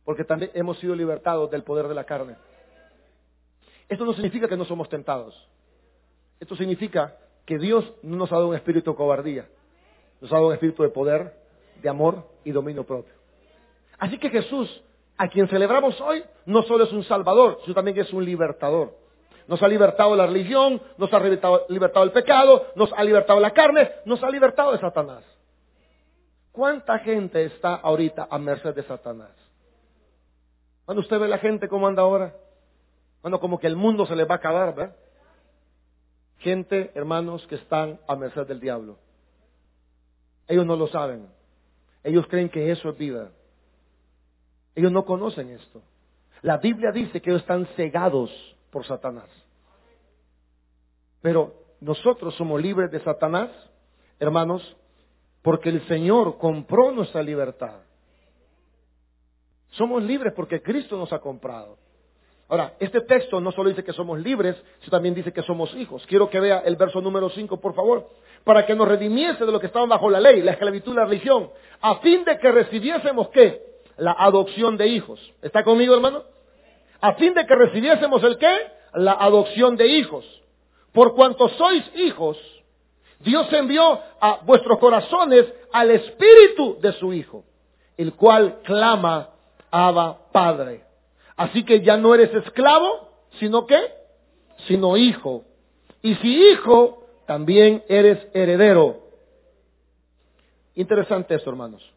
[0.05, 2.37] Porque también hemos sido libertados del poder de la carne.
[3.89, 5.35] Esto no significa que no somos tentados.
[6.41, 9.47] Esto significa que Dios no nos ha dado un espíritu de cobardía.
[10.21, 11.35] Nos ha dado un espíritu de poder,
[11.83, 13.13] de amor y dominio propio.
[13.99, 14.83] Así que Jesús
[15.17, 18.97] a quien celebramos hoy no solo es un salvador, sino también es un libertador.
[19.47, 23.51] Nos ha libertado la religión, nos ha libertado, libertado el pecado, nos ha libertado la
[23.53, 25.25] carne, nos ha libertado de Satanás.
[26.53, 29.31] ¿Cuánta gente está ahorita a merced de Satanás?
[30.85, 32.35] Cuando usted ve la gente cómo anda ahora,
[33.23, 34.97] bueno, como que el mundo se le va a acabar, ¿verdad?
[36.39, 38.99] Gente, hermanos, que están a merced del diablo.
[40.49, 41.29] Ellos no lo saben.
[42.03, 43.31] Ellos creen que eso es vida.
[44.75, 45.83] Ellos no conocen esto.
[46.43, 48.31] La Biblia dice que ellos están cegados
[48.71, 49.29] por Satanás.
[51.21, 53.51] Pero nosotros somos libres de Satanás,
[54.19, 54.77] hermanos,
[55.43, 57.81] porque el Señor compró nuestra libertad.
[59.71, 61.79] Somos libres porque Cristo nos ha comprado.
[62.49, 66.05] Ahora, este texto no solo dice que somos libres, sino también dice que somos hijos.
[66.07, 68.11] Quiero que vea el verso número 5, por favor.
[68.45, 71.07] Para que nos redimiese de lo que estaban bajo la ley, la esclavitud y la
[71.07, 73.72] religión, a fin de que recibiésemos qué?
[74.03, 75.21] La adopción de hijos.
[75.43, 76.25] ¿Está conmigo, hermano?
[77.01, 78.53] A fin de que recibiésemos el qué?
[78.95, 80.25] La adopción de hijos.
[80.93, 82.37] Por cuanto sois hijos,
[83.21, 87.45] Dios envió a vuestros corazones al espíritu de su Hijo,
[87.97, 89.31] el cual clama,
[89.71, 90.83] Abba Padre.
[91.37, 93.81] Así que ya no eres esclavo, sino qué?
[94.67, 95.45] Sino hijo.
[96.03, 98.97] Y si hijo, también eres heredero.
[100.75, 101.89] Interesante esto, hermanos.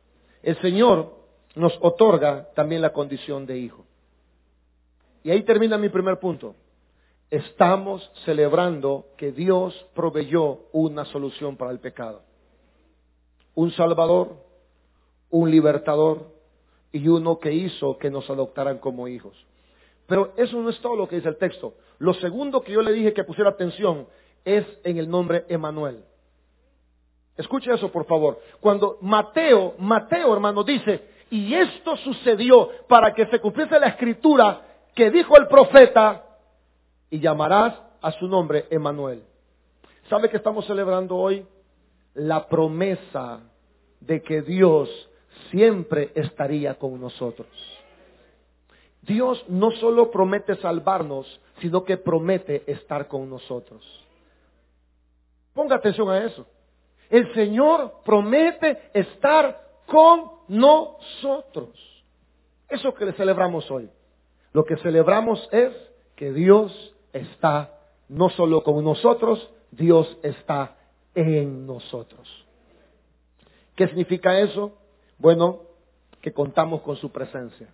[0.44, 1.25] El Señor
[1.56, 3.86] nos otorga también la condición de hijo.
[5.24, 6.56] Y ahí termina mi primer punto.
[7.32, 12.22] Estamos celebrando que Dios proveyó una solución para el pecado.
[13.56, 14.36] Un Salvador,
[15.30, 16.28] un libertador
[16.92, 19.36] y uno que hizo que nos adoptaran como hijos.
[20.08, 21.74] Pero eso no es todo lo que dice el texto.
[21.98, 24.08] Lo segundo que yo le dije que pusiera atención
[24.44, 26.04] es en el nombre Emanuel.
[27.38, 28.40] Escuche eso, por favor.
[28.60, 34.62] Cuando Mateo, Mateo, hermano, dice, y esto sucedió para que se cumpliese la escritura
[34.94, 36.26] que dijo el profeta,
[37.10, 39.24] y llamarás a su nombre Emanuel.
[40.10, 41.46] ¿Sabe que estamos celebrando hoy?
[42.14, 43.40] La promesa
[44.00, 44.90] de que Dios
[45.52, 47.48] siempre estaría con nosotros.
[49.02, 53.84] Dios no solo promete salvarnos, sino que promete estar con nosotros.
[55.54, 56.46] Ponga atención a eso.
[57.10, 61.70] El Señor promete estar con nosotros.
[62.70, 63.90] Eso que le celebramos hoy.
[64.54, 65.74] Lo que celebramos es
[66.16, 70.78] que Dios está no solo con nosotros, Dios está
[71.14, 72.28] en nosotros.
[73.76, 74.78] ¿Qué significa eso?
[75.18, 75.62] Bueno,
[76.22, 77.74] que contamos con su presencia.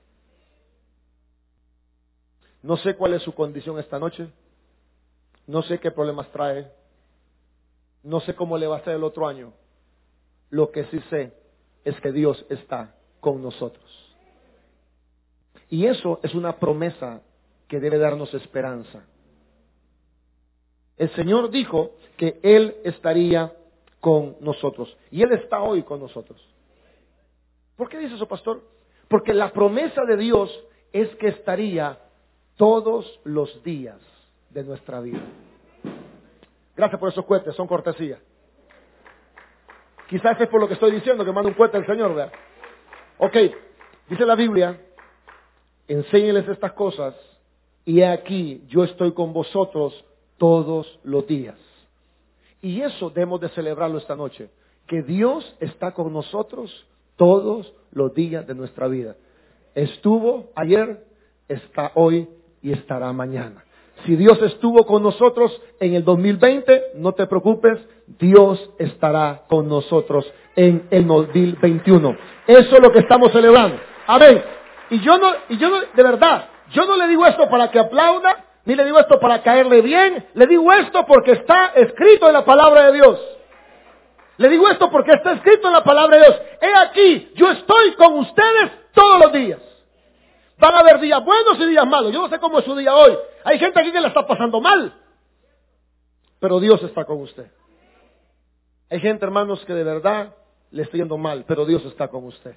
[2.63, 4.27] No sé cuál es su condición esta noche.
[5.47, 6.71] No sé qué problemas trae.
[8.03, 9.53] No sé cómo le va a ser el otro año.
[10.49, 11.40] Lo que sí sé
[11.83, 13.85] es que Dios está con nosotros.
[15.69, 17.21] Y eso es una promesa
[17.67, 19.05] que debe darnos esperanza.
[20.97, 23.53] El Señor dijo que Él estaría
[23.99, 24.95] con nosotros.
[25.09, 26.39] Y Él está hoy con nosotros.
[27.75, 28.61] ¿Por qué dice eso, pastor?
[29.07, 30.51] Porque la promesa de Dios
[30.91, 31.97] es que estaría
[32.57, 33.99] todos los días
[34.49, 35.21] de nuestra vida.
[36.75, 38.19] Gracias por esos cohetes, son cortesía.
[40.11, 42.33] Quizás es por lo que estoy diciendo que manda un cohete al Señor, ¿verdad?
[43.17, 43.37] Ok,
[44.09, 44.77] dice la Biblia,
[45.87, 47.15] enséñeles estas cosas
[47.85, 50.03] y aquí yo estoy con vosotros
[50.37, 51.55] todos los días.
[52.61, 54.49] Y eso debemos de celebrarlo esta noche,
[54.85, 59.15] que Dios está con nosotros todos los días de nuestra vida.
[59.75, 61.05] Estuvo ayer,
[61.47, 62.27] está hoy
[62.61, 63.63] y estará mañana.
[64.05, 67.77] Si Dios estuvo con nosotros en el 2020, no te preocupes,
[68.07, 72.17] Dios estará con nosotros en el 2021.
[72.47, 73.77] Eso es lo que estamos celebrando.
[74.07, 74.43] Amén.
[74.89, 77.79] Y yo no, y yo no, de verdad, yo no le digo esto para que
[77.79, 82.33] aplauda, ni le digo esto para caerle bien, le digo esto porque está escrito en
[82.33, 83.19] la palabra de Dios.
[84.37, 86.41] Le digo esto porque está escrito en la palabra de Dios.
[86.61, 89.70] He aquí, yo estoy con ustedes todos los días.
[90.61, 92.13] Van a haber días buenos y días malos.
[92.13, 93.17] Yo no sé cómo es su día hoy.
[93.43, 94.93] Hay gente aquí que la está pasando mal.
[96.39, 97.47] Pero Dios está con usted.
[98.91, 100.35] Hay gente, hermanos, que de verdad
[100.69, 102.55] le está yendo mal, pero Dios está con usted.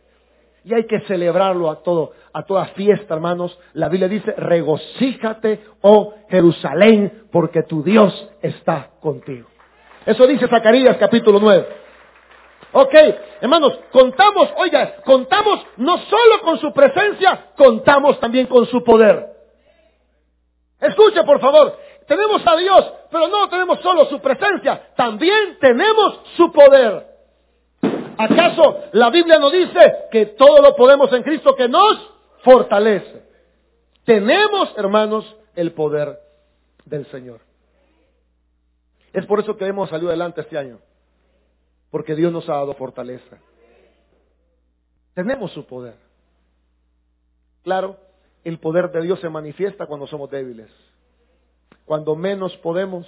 [0.64, 3.58] Y hay que celebrarlo a todo, a toda fiesta, hermanos.
[3.72, 9.48] La Biblia dice, regocíjate, oh Jerusalén, porque tu Dios está contigo.
[10.04, 11.83] Eso dice Zacarías capítulo 9.
[12.76, 12.92] Ok,
[13.40, 19.28] hermanos, contamos, oiga, contamos no solo con su presencia, contamos también con su poder.
[20.80, 26.50] Escuche, por favor, tenemos a Dios, pero no tenemos solo su presencia, también tenemos su
[26.50, 27.06] poder.
[28.18, 31.96] ¿Acaso la Biblia nos dice que todo lo podemos en Cristo que nos
[32.42, 33.22] fortalece?
[34.04, 36.18] Tenemos, hermanos, el poder
[36.86, 37.38] del Señor.
[39.12, 40.80] Es por eso que hemos salido adelante este año
[41.94, 43.38] porque Dios nos ha dado fortaleza.
[45.14, 45.94] Tenemos su poder.
[47.62, 47.98] Claro,
[48.42, 50.68] el poder de Dios se manifiesta cuando somos débiles.
[51.84, 53.06] Cuando menos podemos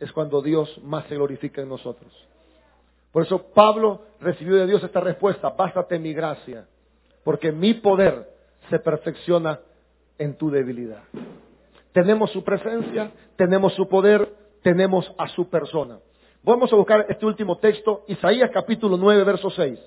[0.00, 2.12] es cuando Dios más se glorifica en nosotros.
[3.12, 6.66] Por eso Pablo recibió de Dios esta respuesta, bástate mi gracia,
[7.22, 8.28] porque mi poder
[8.68, 9.60] se perfecciona
[10.18, 11.04] en tu debilidad.
[11.92, 16.00] Tenemos su presencia, tenemos su poder, tenemos a su persona.
[16.42, 19.78] Vamos a buscar este último texto, Isaías capítulo 9, verso 6.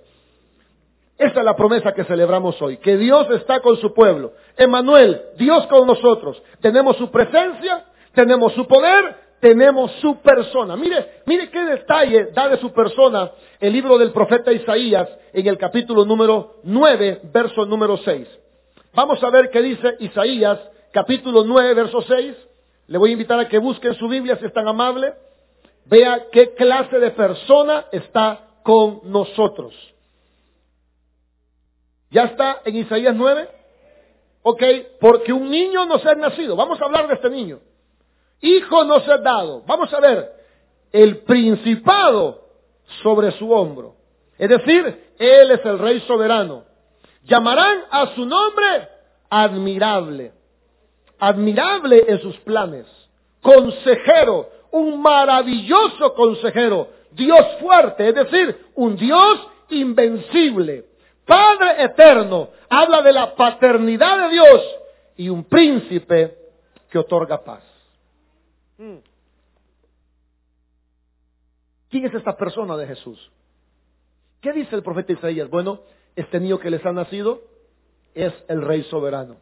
[1.18, 4.34] Esta es la promesa que celebramos hoy, que Dios está con su pueblo.
[4.58, 6.41] Emanuel, Dios con nosotros.
[6.62, 10.76] Tenemos su presencia, tenemos su poder, tenemos su persona.
[10.76, 15.58] Mire, mire qué detalle da de su persona el libro del profeta Isaías en el
[15.58, 18.28] capítulo número 9, verso número 6.
[18.93, 20.60] Vamos a ver qué dice Isaías,
[20.91, 22.36] capítulo 9, verso 6.
[22.88, 25.14] Le voy a invitar a que busquen su Biblia si es tan amable.
[25.92, 29.76] Vea qué clase de persona está con nosotros.
[32.10, 33.62] ¿Ya está en Isaías 9?
[34.44, 34.64] ¿ok?
[35.00, 36.56] Porque un niño nos ha nacido.
[36.56, 37.60] Vamos a hablar de este niño.
[38.42, 39.64] Hijo nos ha dado.
[39.66, 40.32] Vamos a ver.
[40.92, 42.42] El principado
[43.04, 43.96] sobre su hombro.
[44.38, 46.64] Es decir, Él es el Rey soberano.
[47.24, 48.89] Llamarán a su nombre
[49.30, 50.34] admirable.
[51.20, 52.88] Admirable en sus planes.
[53.42, 54.50] Consejero.
[54.72, 56.90] Un maravilloso consejero.
[57.12, 58.10] Dios fuerte.
[58.10, 60.86] Es decir, un Dios invencible.
[61.26, 62.50] Padre eterno.
[62.70, 64.62] Habla de la paternidad de Dios.
[65.18, 66.38] Y un príncipe
[66.90, 67.64] que otorga paz.
[68.78, 68.98] Mm.
[71.90, 73.32] ¿Quién es esta persona de Jesús?
[74.40, 75.50] ¿Qué dice el profeta Isaías?
[75.50, 75.82] Bueno,
[76.16, 77.42] este niño que les ha nacido
[78.16, 79.38] es el rey soberano.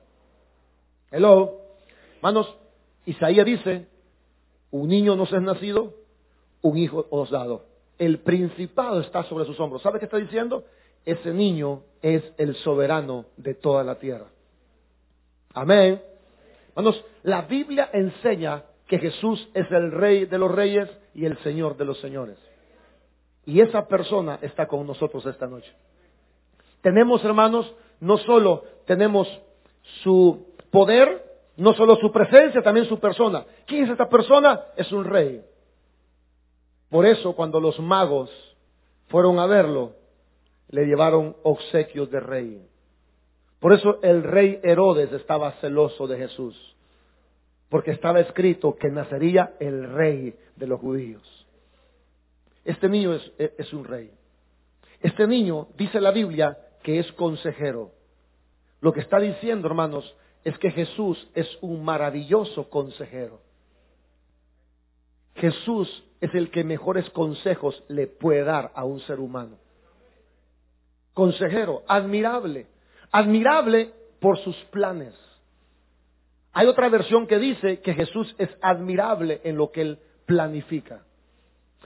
[1.12, 1.62] Hello.
[2.18, 2.54] Hermanos,
[3.06, 3.88] Isaías dice,
[4.72, 5.93] un niño nos es nacido,
[6.61, 7.65] un hijo os dado.
[7.97, 9.82] El principado está sobre sus hombros.
[9.82, 10.63] ¿Sabe qué está diciendo?
[11.05, 14.28] Ese niño es el soberano de toda la tierra.
[15.53, 16.01] Amén.
[16.70, 21.78] Hermanos, la Biblia enseña que Jesús es el rey de los reyes y el señor
[21.78, 22.38] de los señores.
[23.45, 25.72] Y esa persona está con nosotros esta noche.
[26.82, 29.28] Tenemos, hermanos, no solo tenemos
[30.03, 31.29] su poder,
[31.60, 33.45] no solo su presencia, también su persona.
[33.66, 34.62] ¿Quién es esta persona?
[34.78, 35.43] Es un rey.
[36.89, 38.32] Por eso cuando los magos
[39.07, 39.93] fueron a verlo,
[40.70, 42.66] le llevaron obsequios de rey.
[43.60, 46.55] Por eso el rey Herodes estaba celoso de Jesús,
[47.68, 51.47] porque estaba escrito que nacería el rey de los judíos.
[52.64, 54.12] Este niño es, es un rey.
[55.01, 57.91] Este niño, dice la Biblia, que es consejero.
[58.80, 63.42] Lo que está diciendo, hermanos, es que Jesús es un maravilloso consejero.
[65.36, 69.58] Jesús es el que mejores consejos le puede dar a un ser humano.
[71.14, 72.68] Consejero, admirable,
[73.12, 75.14] admirable por sus planes.
[76.52, 81.04] Hay otra versión que dice que Jesús es admirable en lo que él planifica.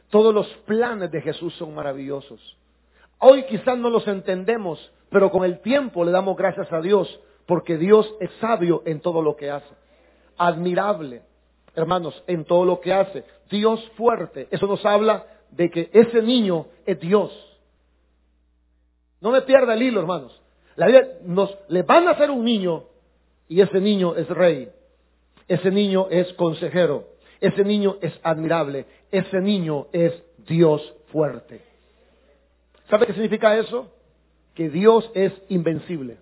[0.10, 2.58] Todos los planes de Jesús son maravillosos.
[3.20, 7.08] Hoy quizás no los entendemos, pero con el tiempo le damos gracias a Dios
[7.46, 9.74] porque Dios es sabio en todo lo que hace.
[10.38, 11.22] Admirable,
[11.76, 13.24] hermanos, en todo lo que hace.
[13.50, 14.48] Dios fuerte.
[14.52, 17.32] Eso nos habla de que ese niño es Dios.
[19.22, 20.40] No me pierda el hilo, hermanos.
[20.76, 22.86] La vida nos le van a hacer un niño
[23.48, 24.70] y ese niño es rey.
[25.48, 27.08] Ese niño es consejero.
[27.40, 28.86] Ese niño es admirable.
[29.12, 30.14] Ese niño es
[30.48, 30.82] Dios
[31.12, 31.62] fuerte.
[32.90, 33.92] ¿Sabe qué significa eso?
[34.56, 36.18] Que Dios es invencible.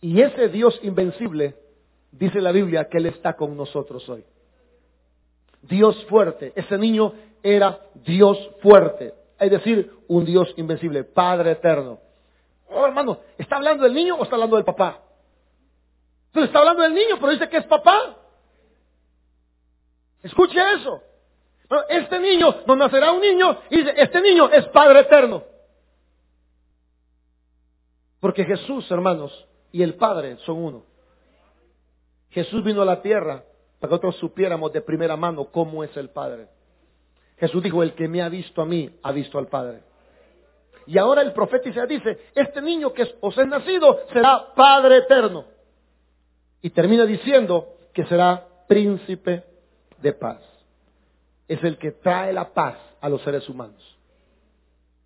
[0.00, 1.56] Y ese Dios invencible,
[2.12, 4.24] dice la Biblia, que Él está con nosotros hoy.
[5.62, 6.52] Dios fuerte.
[6.54, 9.14] Ese niño era Dios fuerte.
[9.38, 11.98] Es decir, un Dios invencible, Padre eterno.
[12.68, 15.00] Oh, hermano, ¿está hablando del niño o está hablando del papá?
[16.28, 18.16] Entonces está hablando del niño, pero dice que es papá.
[20.22, 21.02] Escuche eso.
[21.88, 25.42] Este niño no nacerá un niño y dice, este niño es Padre eterno.
[28.20, 30.82] Porque Jesús, hermanos, y el Padre son uno.
[32.30, 33.44] Jesús vino a la tierra
[33.78, 36.48] para que nosotros supiéramos de primera mano cómo es el Padre.
[37.38, 39.80] Jesús dijo, el que me ha visto a mí, ha visto al Padre.
[40.86, 45.44] Y ahora el profeta dice, este niño que os es nacido será Padre eterno.
[46.62, 49.44] Y termina diciendo que será príncipe
[50.00, 50.40] de paz
[51.48, 53.96] es el que trae la paz a los seres humanos.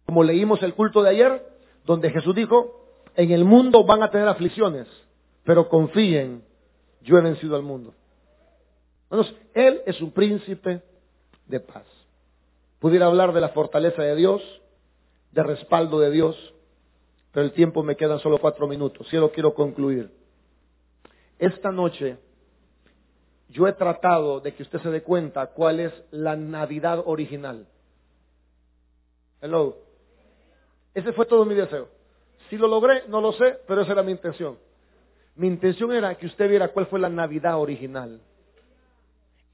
[0.07, 1.47] Como leímos el culto de ayer,
[1.85, 2.80] donde Jesús dijo,
[3.17, 4.87] en el mundo van a tener aflicciones,
[5.45, 6.45] pero confíen,
[7.03, 7.95] yo he vencido al mundo.
[9.55, 10.83] Él es un príncipe
[11.47, 11.85] de paz.
[12.79, 14.43] Pudiera hablar de la fortaleza de Dios,
[15.33, 16.55] de respaldo de Dios,
[17.33, 19.07] pero el tiempo me quedan solo cuatro minutos.
[19.09, 20.11] Si lo quiero concluir.
[21.39, 22.19] Esta noche
[23.49, 27.67] yo he tratado de que usted se dé cuenta cuál es la Navidad original.
[29.41, 29.77] Hello.
[30.95, 31.89] Ese fue todo mi deseo.
[32.51, 34.59] Si lo logré, no lo sé, pero esa era mi intención.
[35.37, 38.21] Mi intención era que usted viera cuál fue la Navidad original.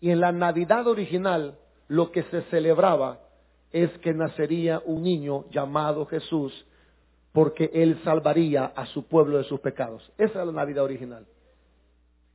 [0.01, 3.21] Y en la Navidad original lo que se celebraba
[3.71, 6.67] es que nacería un niño llamado Jesús
[7.33, 10.11] porque él salvaría a su pueblo de sus pecados.
[10.17, 11.27] Esa era la Navidad original.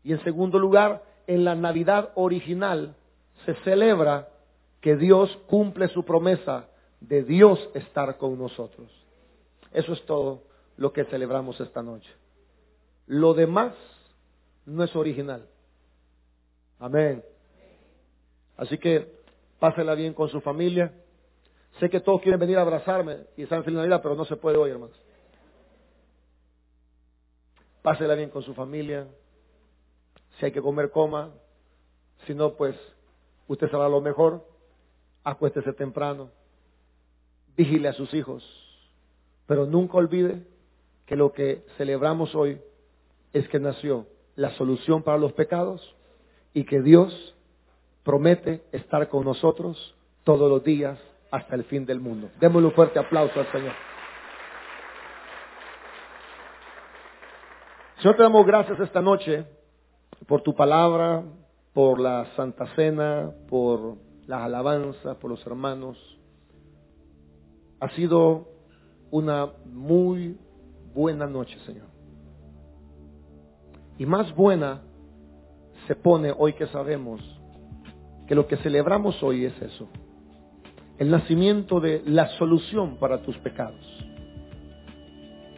[0.03, 2.95] Y en segundo lugar, en la Navidad original
[3.47, 4.29] se celebra
[4.79, 6.67] que Dios cumple su promesa
[6.99, 8.91] de Dios estar con nosotros.
[9.73, 10.50] Eso es todo
[10.81, 12.09] lo que celebramos esta noche.
[13.05, 13.75] Lo demás
[14.65, 15.47] no es original.
[16.79, 17.23] Amén.
[18.57, 19.13] Así que
[19.59, 20.91] pásela bien con su familia.
[21.79, 24.57] Sé que todos quieren venir a abrazarme y están feliz Navidad, pero no se puede
[24.57, 24.99] hoy, hermanos.
[27.83, 29.07] pásela bien con su familia.
[30.39, 31.29] Si hay que comer, coma.
[32.25, 32.75] Si no, pues
[33.47, 34.47] usted sabrá lo mejor.
[35.23, 36.31] Acuéstese temprano.
[37.55, 38.43] Vigile a sus hijos.
[39.45, 40.47] Pero nunca olvide
[41.11, 42.61] que lo que celebramos hoy
[43.33, 44.07] es que nació
[44.37, 45.93] la solución para los pecados
[46.53, 47.35] y que Dios
[48.01, 49.93] promete estar con nosotros
[50.23, 50.97] todos los días
[51.29, 52.29] hasta el fin del mundo.
[52.39, 53.73] Démosle un fuerte aplauso al Señor.
[57.97, 59.43] Señor, te damos gracias esta noche
[60.27, 61.25] por tu palabra,
[61.73, 63.97] por la Santa Cena, por
[64.27, 65.97] las alabanzas, por los hermanos.
[67.81, 68.47] Ha sido
[69.11, 70.37] una muy
[70.93, 71.87] buena noche, Señor.
[73.97, 74.81] Y más buena
[75.87, 77.21] se pone hoy que sabemos
[78.27, 79.87] que lo que celebramos hoy es eso,
[80.97, 83.85] el nacimiento de la solución para tus pecados.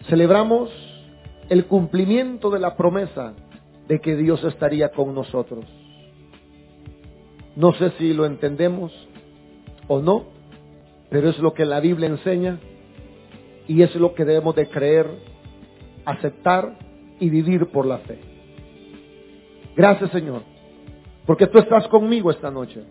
[0.09, 0.69] Celebramos
[1.49, 3.34] el cumplimiento de la promesa
[3.88, 5.65] de que Dios estaría con nosotros.
[7.55, 8.91] No sé si lo entendemos
[9.88, 10.25] o no,
[11.09, 12.59] pero es lo que la Biblia enseña
[13.68, 15.07] y es lo que debemos de creer,
[16.05, 16.78] aceptar
[17.20, 18.20] y vivir por la fe.
[19.76, 20.43] Gracias Señor,
[21.26, 22.84] porque tú estás conmigo esta noche.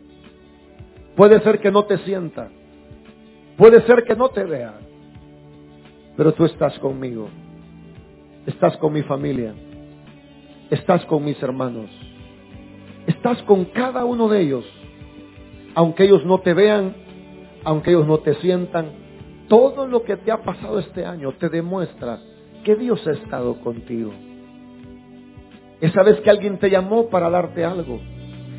[1.17, 2.51] Puede ser que no te sienta,
[3.57, 4.75] puede ser que no te vea,
[6.17, 7.29] pero tú estás conmigo.
[8.47, 9.55] Estás con mi familia,
[10.69, 11.89] estás con mis hermanos,
[13.07, 14.65] estás con cada uno de ellos,
[15.77, 16.97] aunque ellos no te vean,
[17.63, 19.02] aunque ellos no te sientan,
[19.53, 22.19] todo lo que te ha pasado este año te demuestra
[22.65, 24.11] que Dios ha estado contigo.
[25.79, 28.01] Esa vez que alguien te llamó para darte algo.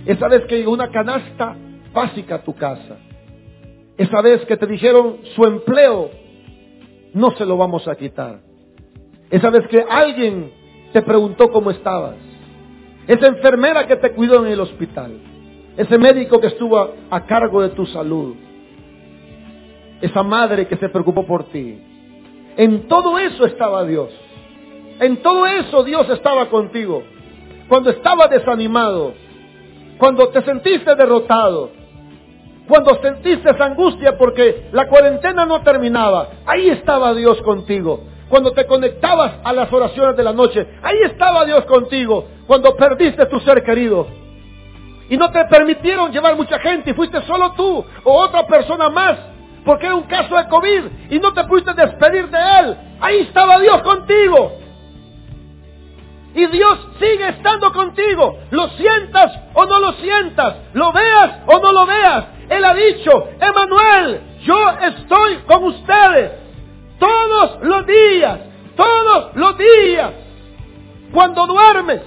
[0.05, 1.55] Esa vez que llegó una canasta
[1.91, 2.97] básica a tu casa.
[3.97, 6.11] Esa vez que te dijeron su empleo
[7.15, 8.41] no se lo vamos a quitar.
[9.31, 10.51] Esa vez que alguien
[10.93, 12.17] te preguntó cómo estabas.
[13.07, 15.13] Esa enfermera que te cuidó en el hospital.
[15.75, 16.77] Ese médico que estuvo
[17.09, 18.35] a cargo de tu salud.
[20.03, 21.79] Esa madre que se preocupó por ti.
[22.57, 24.09] En todo eso estaba Dios.
[24.99, 27.03] En todo eso Dios estaba contigo.
[27.69, 29.13] Cuando estabas desanimado,
[29.97, 31.71] cuando te sentiste derrotado,
[32.67, 38.03] cuando sentiste esa angustia porque la cuarentena no terminaba, ahí estaba Dios contigo.
[38.27, 42.25] Cuando te conectabas a las oraciones de la noche, ahí estaba Dios contigo.
[42.45, 44.05] Cuando perdiste tu ser querido
[45.09, 49.32] y no te permitieron llevar mucha gente y fuiste solo tú o otra persona más
[49.66, 53.59] porque era un caso de COVID y no te pudiste despedir de él, ahí estaba
[53.59, 54.59] Dios contigo.
[56.36, 58.39] Y Dios sigue estando contigo.
[58.49, 60.55] Lo sientas o no lo sientas.
[60.74, 62.26] Lo veas o no lo veas.
[62.49, 66.32] Él ha dicho, Emanuel, yo estoy con ustedes.
[66.97, 68.39] Todos los días.
[68.76, 70.11] Todos los días.
[71.14, 72.01] Cuando duermes.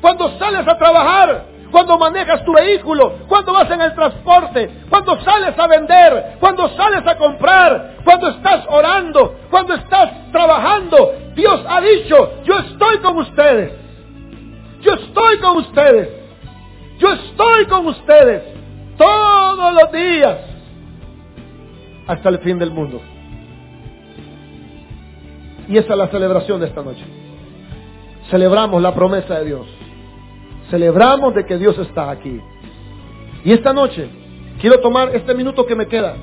[0.00, 5.58] Cuando sales a trabajar cuando manejas tu vehículo, cuando vas en el transporte, cuando sales
[5.58, 11.12] a vender, cuando sales a comprar, cuando estás orando, cuando estás trabajando.
[11.34, 13.72] Dios ha dicho, yo estoy con ustedes.
[14.80, 16.08] Yo estoy con ustedes.
[16.98, 18.42] Yo estoy con ustedes
[18.96, 20.38] todos los días
[22.06, 23.00] hasta el fin del mundo.
[25.68, 27.04] Y esa es la celebración de esta noche.
[28.30, 29.66] Celebramos la promesa de Dios.
[30.70, 32.40] Celebramos de que Dios está aquí.
[33.44, 34.08] Y esta noche
[34.60, 36.16] quiero tomar este minuto que me queda.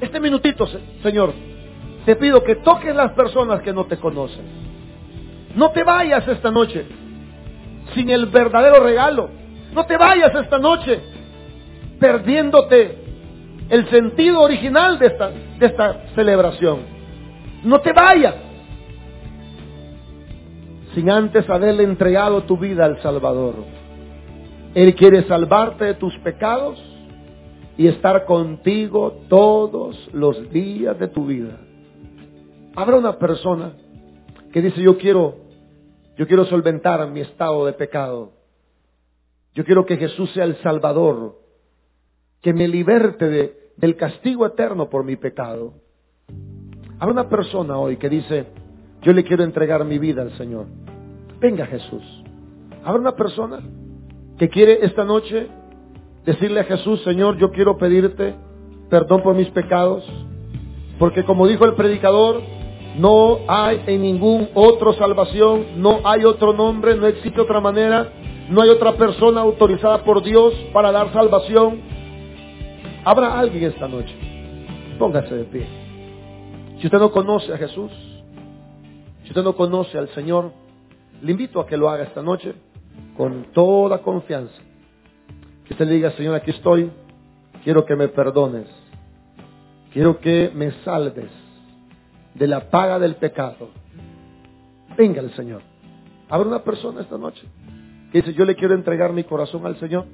[0.00, 0.66] Este minutito,
[1.02, 1.32] Señor,
[2.04, 4.44] te pido que toques las personas que no te conocen.
[5.54, 6.86] No te vayas esta noche
[7.94, 9.28] sin el verdadero regalo.
[9.72, 11.00] No te vayas esta noche
[11.98, 12.96] perdiéndote
[13.68, 16.80] el sentido original de esta, de esta celebración.
[17.64, 18.34] No te vayas
[20.94, 23.56] sin antes haberle entregado tu vida al Salvador.
[24.74, 26.87] Él quiere salvarte de tus pecados
[27.78, 31.60] y estar contigo todos los días de tu vida.
[32.74, 33.72] Habrá una persona
[34.52, 35.36] que dice, yo quiero,
[36.16, 38.32] yo quiero solventar mi estado de pecado.
[39.54, 41.38] Yo quiero que Jesús sea el Salvador,
[42.42, 45.74] que me liberte de, del castigo eterno por mi pecado.
[46.98, 48.46] Habrá una persona hoy que dice,
[49.02, 50.66] yo le quiero entregar mi vida al Señor.
[51.38, 52.02] Venga Jesús.
[52.82, 53.60] Habrá una persona
[54.36, 55.46] que quiere esta noche
[56.28, 58.34] decirle a Jesús, Señor, yo quiero pedirte
[58.90, 60.04] perdón por mis pecados,
[60.98, 62.42] porque como dijo el predicador,
[62.98, 68.12] no hay en ningún otro salvación, no hay otro nombre, no existe otra manera,
[68.50, 71.80] no hay otra persona autorizada por Dios para dar salvación.
[73.04, 74.14] Habrá alguien esta noche.
[74.98, 75.66] Póngase de pie.
[76.78, 77.90] Si usted no conoce a Jesús,
[79.22, 80.52] Si usted no conoce al Señor,
[81.22, 82.54] le invito a que lo haga esta noche
[83.16, 84.67] con toda confianza.
[85.68, 86.90] Que usted le diga, Señor, aquí estoy,
[87.62, 88.66] quiero que me perdones,
[89.92, 91.30] quiero que me salves
[92.34, 93.68] de la paga del pecado.
[94.96, 95.60] Venga el Señor.
[96.30, 97.42] Habrá una persona esta noche
[98.10, 100.06] que dice, yo le quiero entregar mi corazón al Señor.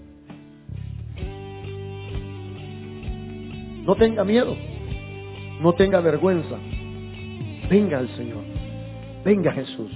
[3.84, 4.56] No tenga miedo,
[5.60, 6.56] no tenga vergüenza.
[7.70, 8.42] Venga al Señor,
[9.24, 9.92] venga Jesús.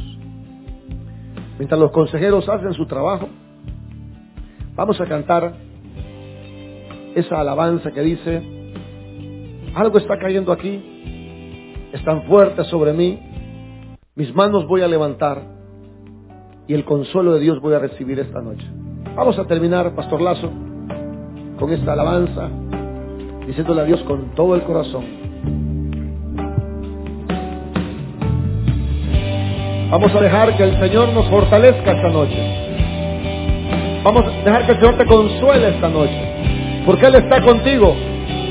[1.58, 3.28] Mientras los consejeros hacen su trabajo,
[4.78, 5.54] vamos a cantar
[7.16, 8.42] esa alabanza que dice,
[9.74, 13.18] algo está cayendo aquí, es tan fuerte sobre mí,
[14.14, 15.42] mis manos voy a levantar
[16.68, 18.64] y el consuelo de Dios voy a recibir esta noche.
[19.16, 20.48] Vamos a terminar, Pastor Lazo,
[21.58, 22.48] con esta alabanza,
[23.48, 25.04] diciéndole a Dios con todo el corazón.
[29.90, 32.68] Vamos a dejar que el Señor nos fortalezca esta noche.
[34.04, 36.82] Vamos a dejar que el Señor te consuele esta noche.
[36.86, 37.94] Porque Él está contigo.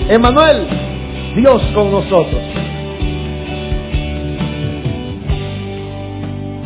[0.09, 0.67] Emanuel,
[1.35, 2.41] Dios con nosotros.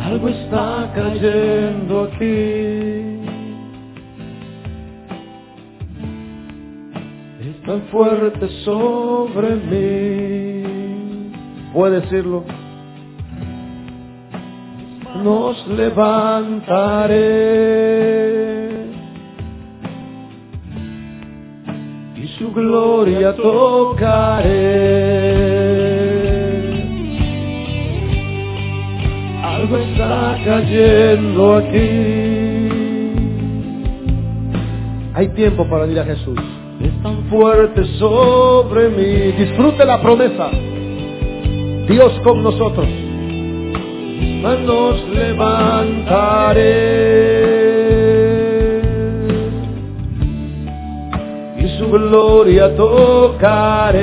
[0.04, 3.22] Algo está cayendo aquí.
[7.40, 10.62] Es tan fuerte sobre mí.
[11.72, 12.44] ¿Puede decirlo?
[15.22, 17.12] Nos levantaré
[22.42, 24.52] su gloria tocaré.
[29.44, 31.88] Algo está cayendo aquí.
[35.14, 36.40] Hay tiempo para ir a Jesús.
[36.80, 39.32] Es tan fuerte sobre mí.
[39.38, 40.50] Disfrute la promesa.
[41.88, 42.88] Dios con nosotros.
[44.42, 46.62] Nos levantaré
[51.82, 54.02] su gloria tocaré.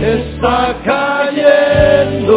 [0.00, 2.34] Está cayendo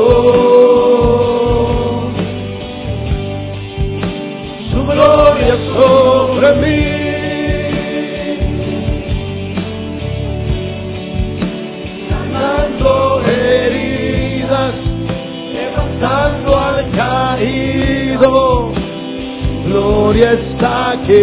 [20.10, 21.14] gloria está aquí.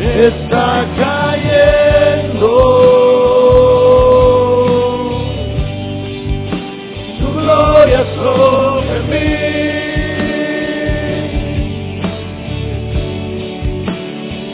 [0.00, 2.48] Está cayendo
[7.18, 9.52] su gloria sobre mí.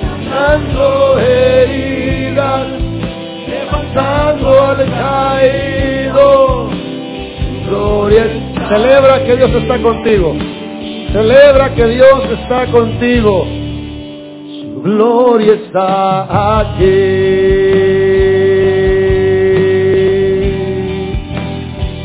[0.00, 2.66] sanando heridas,
[3.46, 5.77] levantando al caído.
[8.68, 10.36] Celebra que Dios está contigo.
[11.12, 13.46] Celebra que Dios está contigo.
[14.60, 16.84] su gloria está aquí.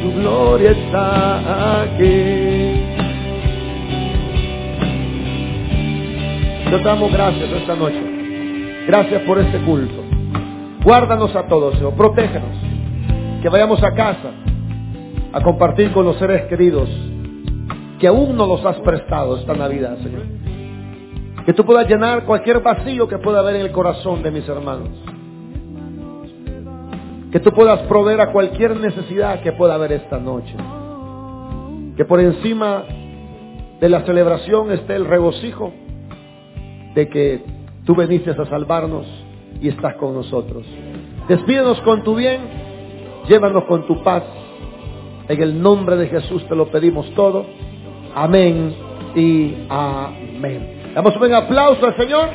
[0.01, 2.79] Su gloria está aquí.
[6.69, 8.01] Te damos gracias esta noche.
[8.87, 10.01] Gracias por este culto.
[10.85, 11.93] Guárdanos a todos, Señor.
[11.95, 12.55] Protégenos.
[13.41, 14.31] Que vayamos a casa
[15.33, 16.87] a compartir con los seres queridos
[17.99, 20.23] que aún no los has prestado esta Navidad, Señor.
[21.45, 24.89] Que tú puedas llenar cualquier vacío que pueda haber en el corazón de mis hermanos.
[27.31, 30.53] Que tú puedas proveer a cualquier necesidad que pueda haber esta noche.
[31.97, 32.83] Que por encima
[33.81, 35.73] de la celebración esté el regocijo
[36.95, 37.43] de que
[37.85, 39.05] tú veniste a salvarnos
[39.59, 40.65] y estás con nosotros.
[41.27, 42.41] Despídenos con tu bien,
[43.27, 44.23] llévanos con tu paz.
[45.27, 47.45] En el nombre de Jesús te lo pedimos todo.
[48.15, 48.75] Amén
[49.15, 50.91] y amén.
[50.93, 52.29] Damos un aplauso al Señor.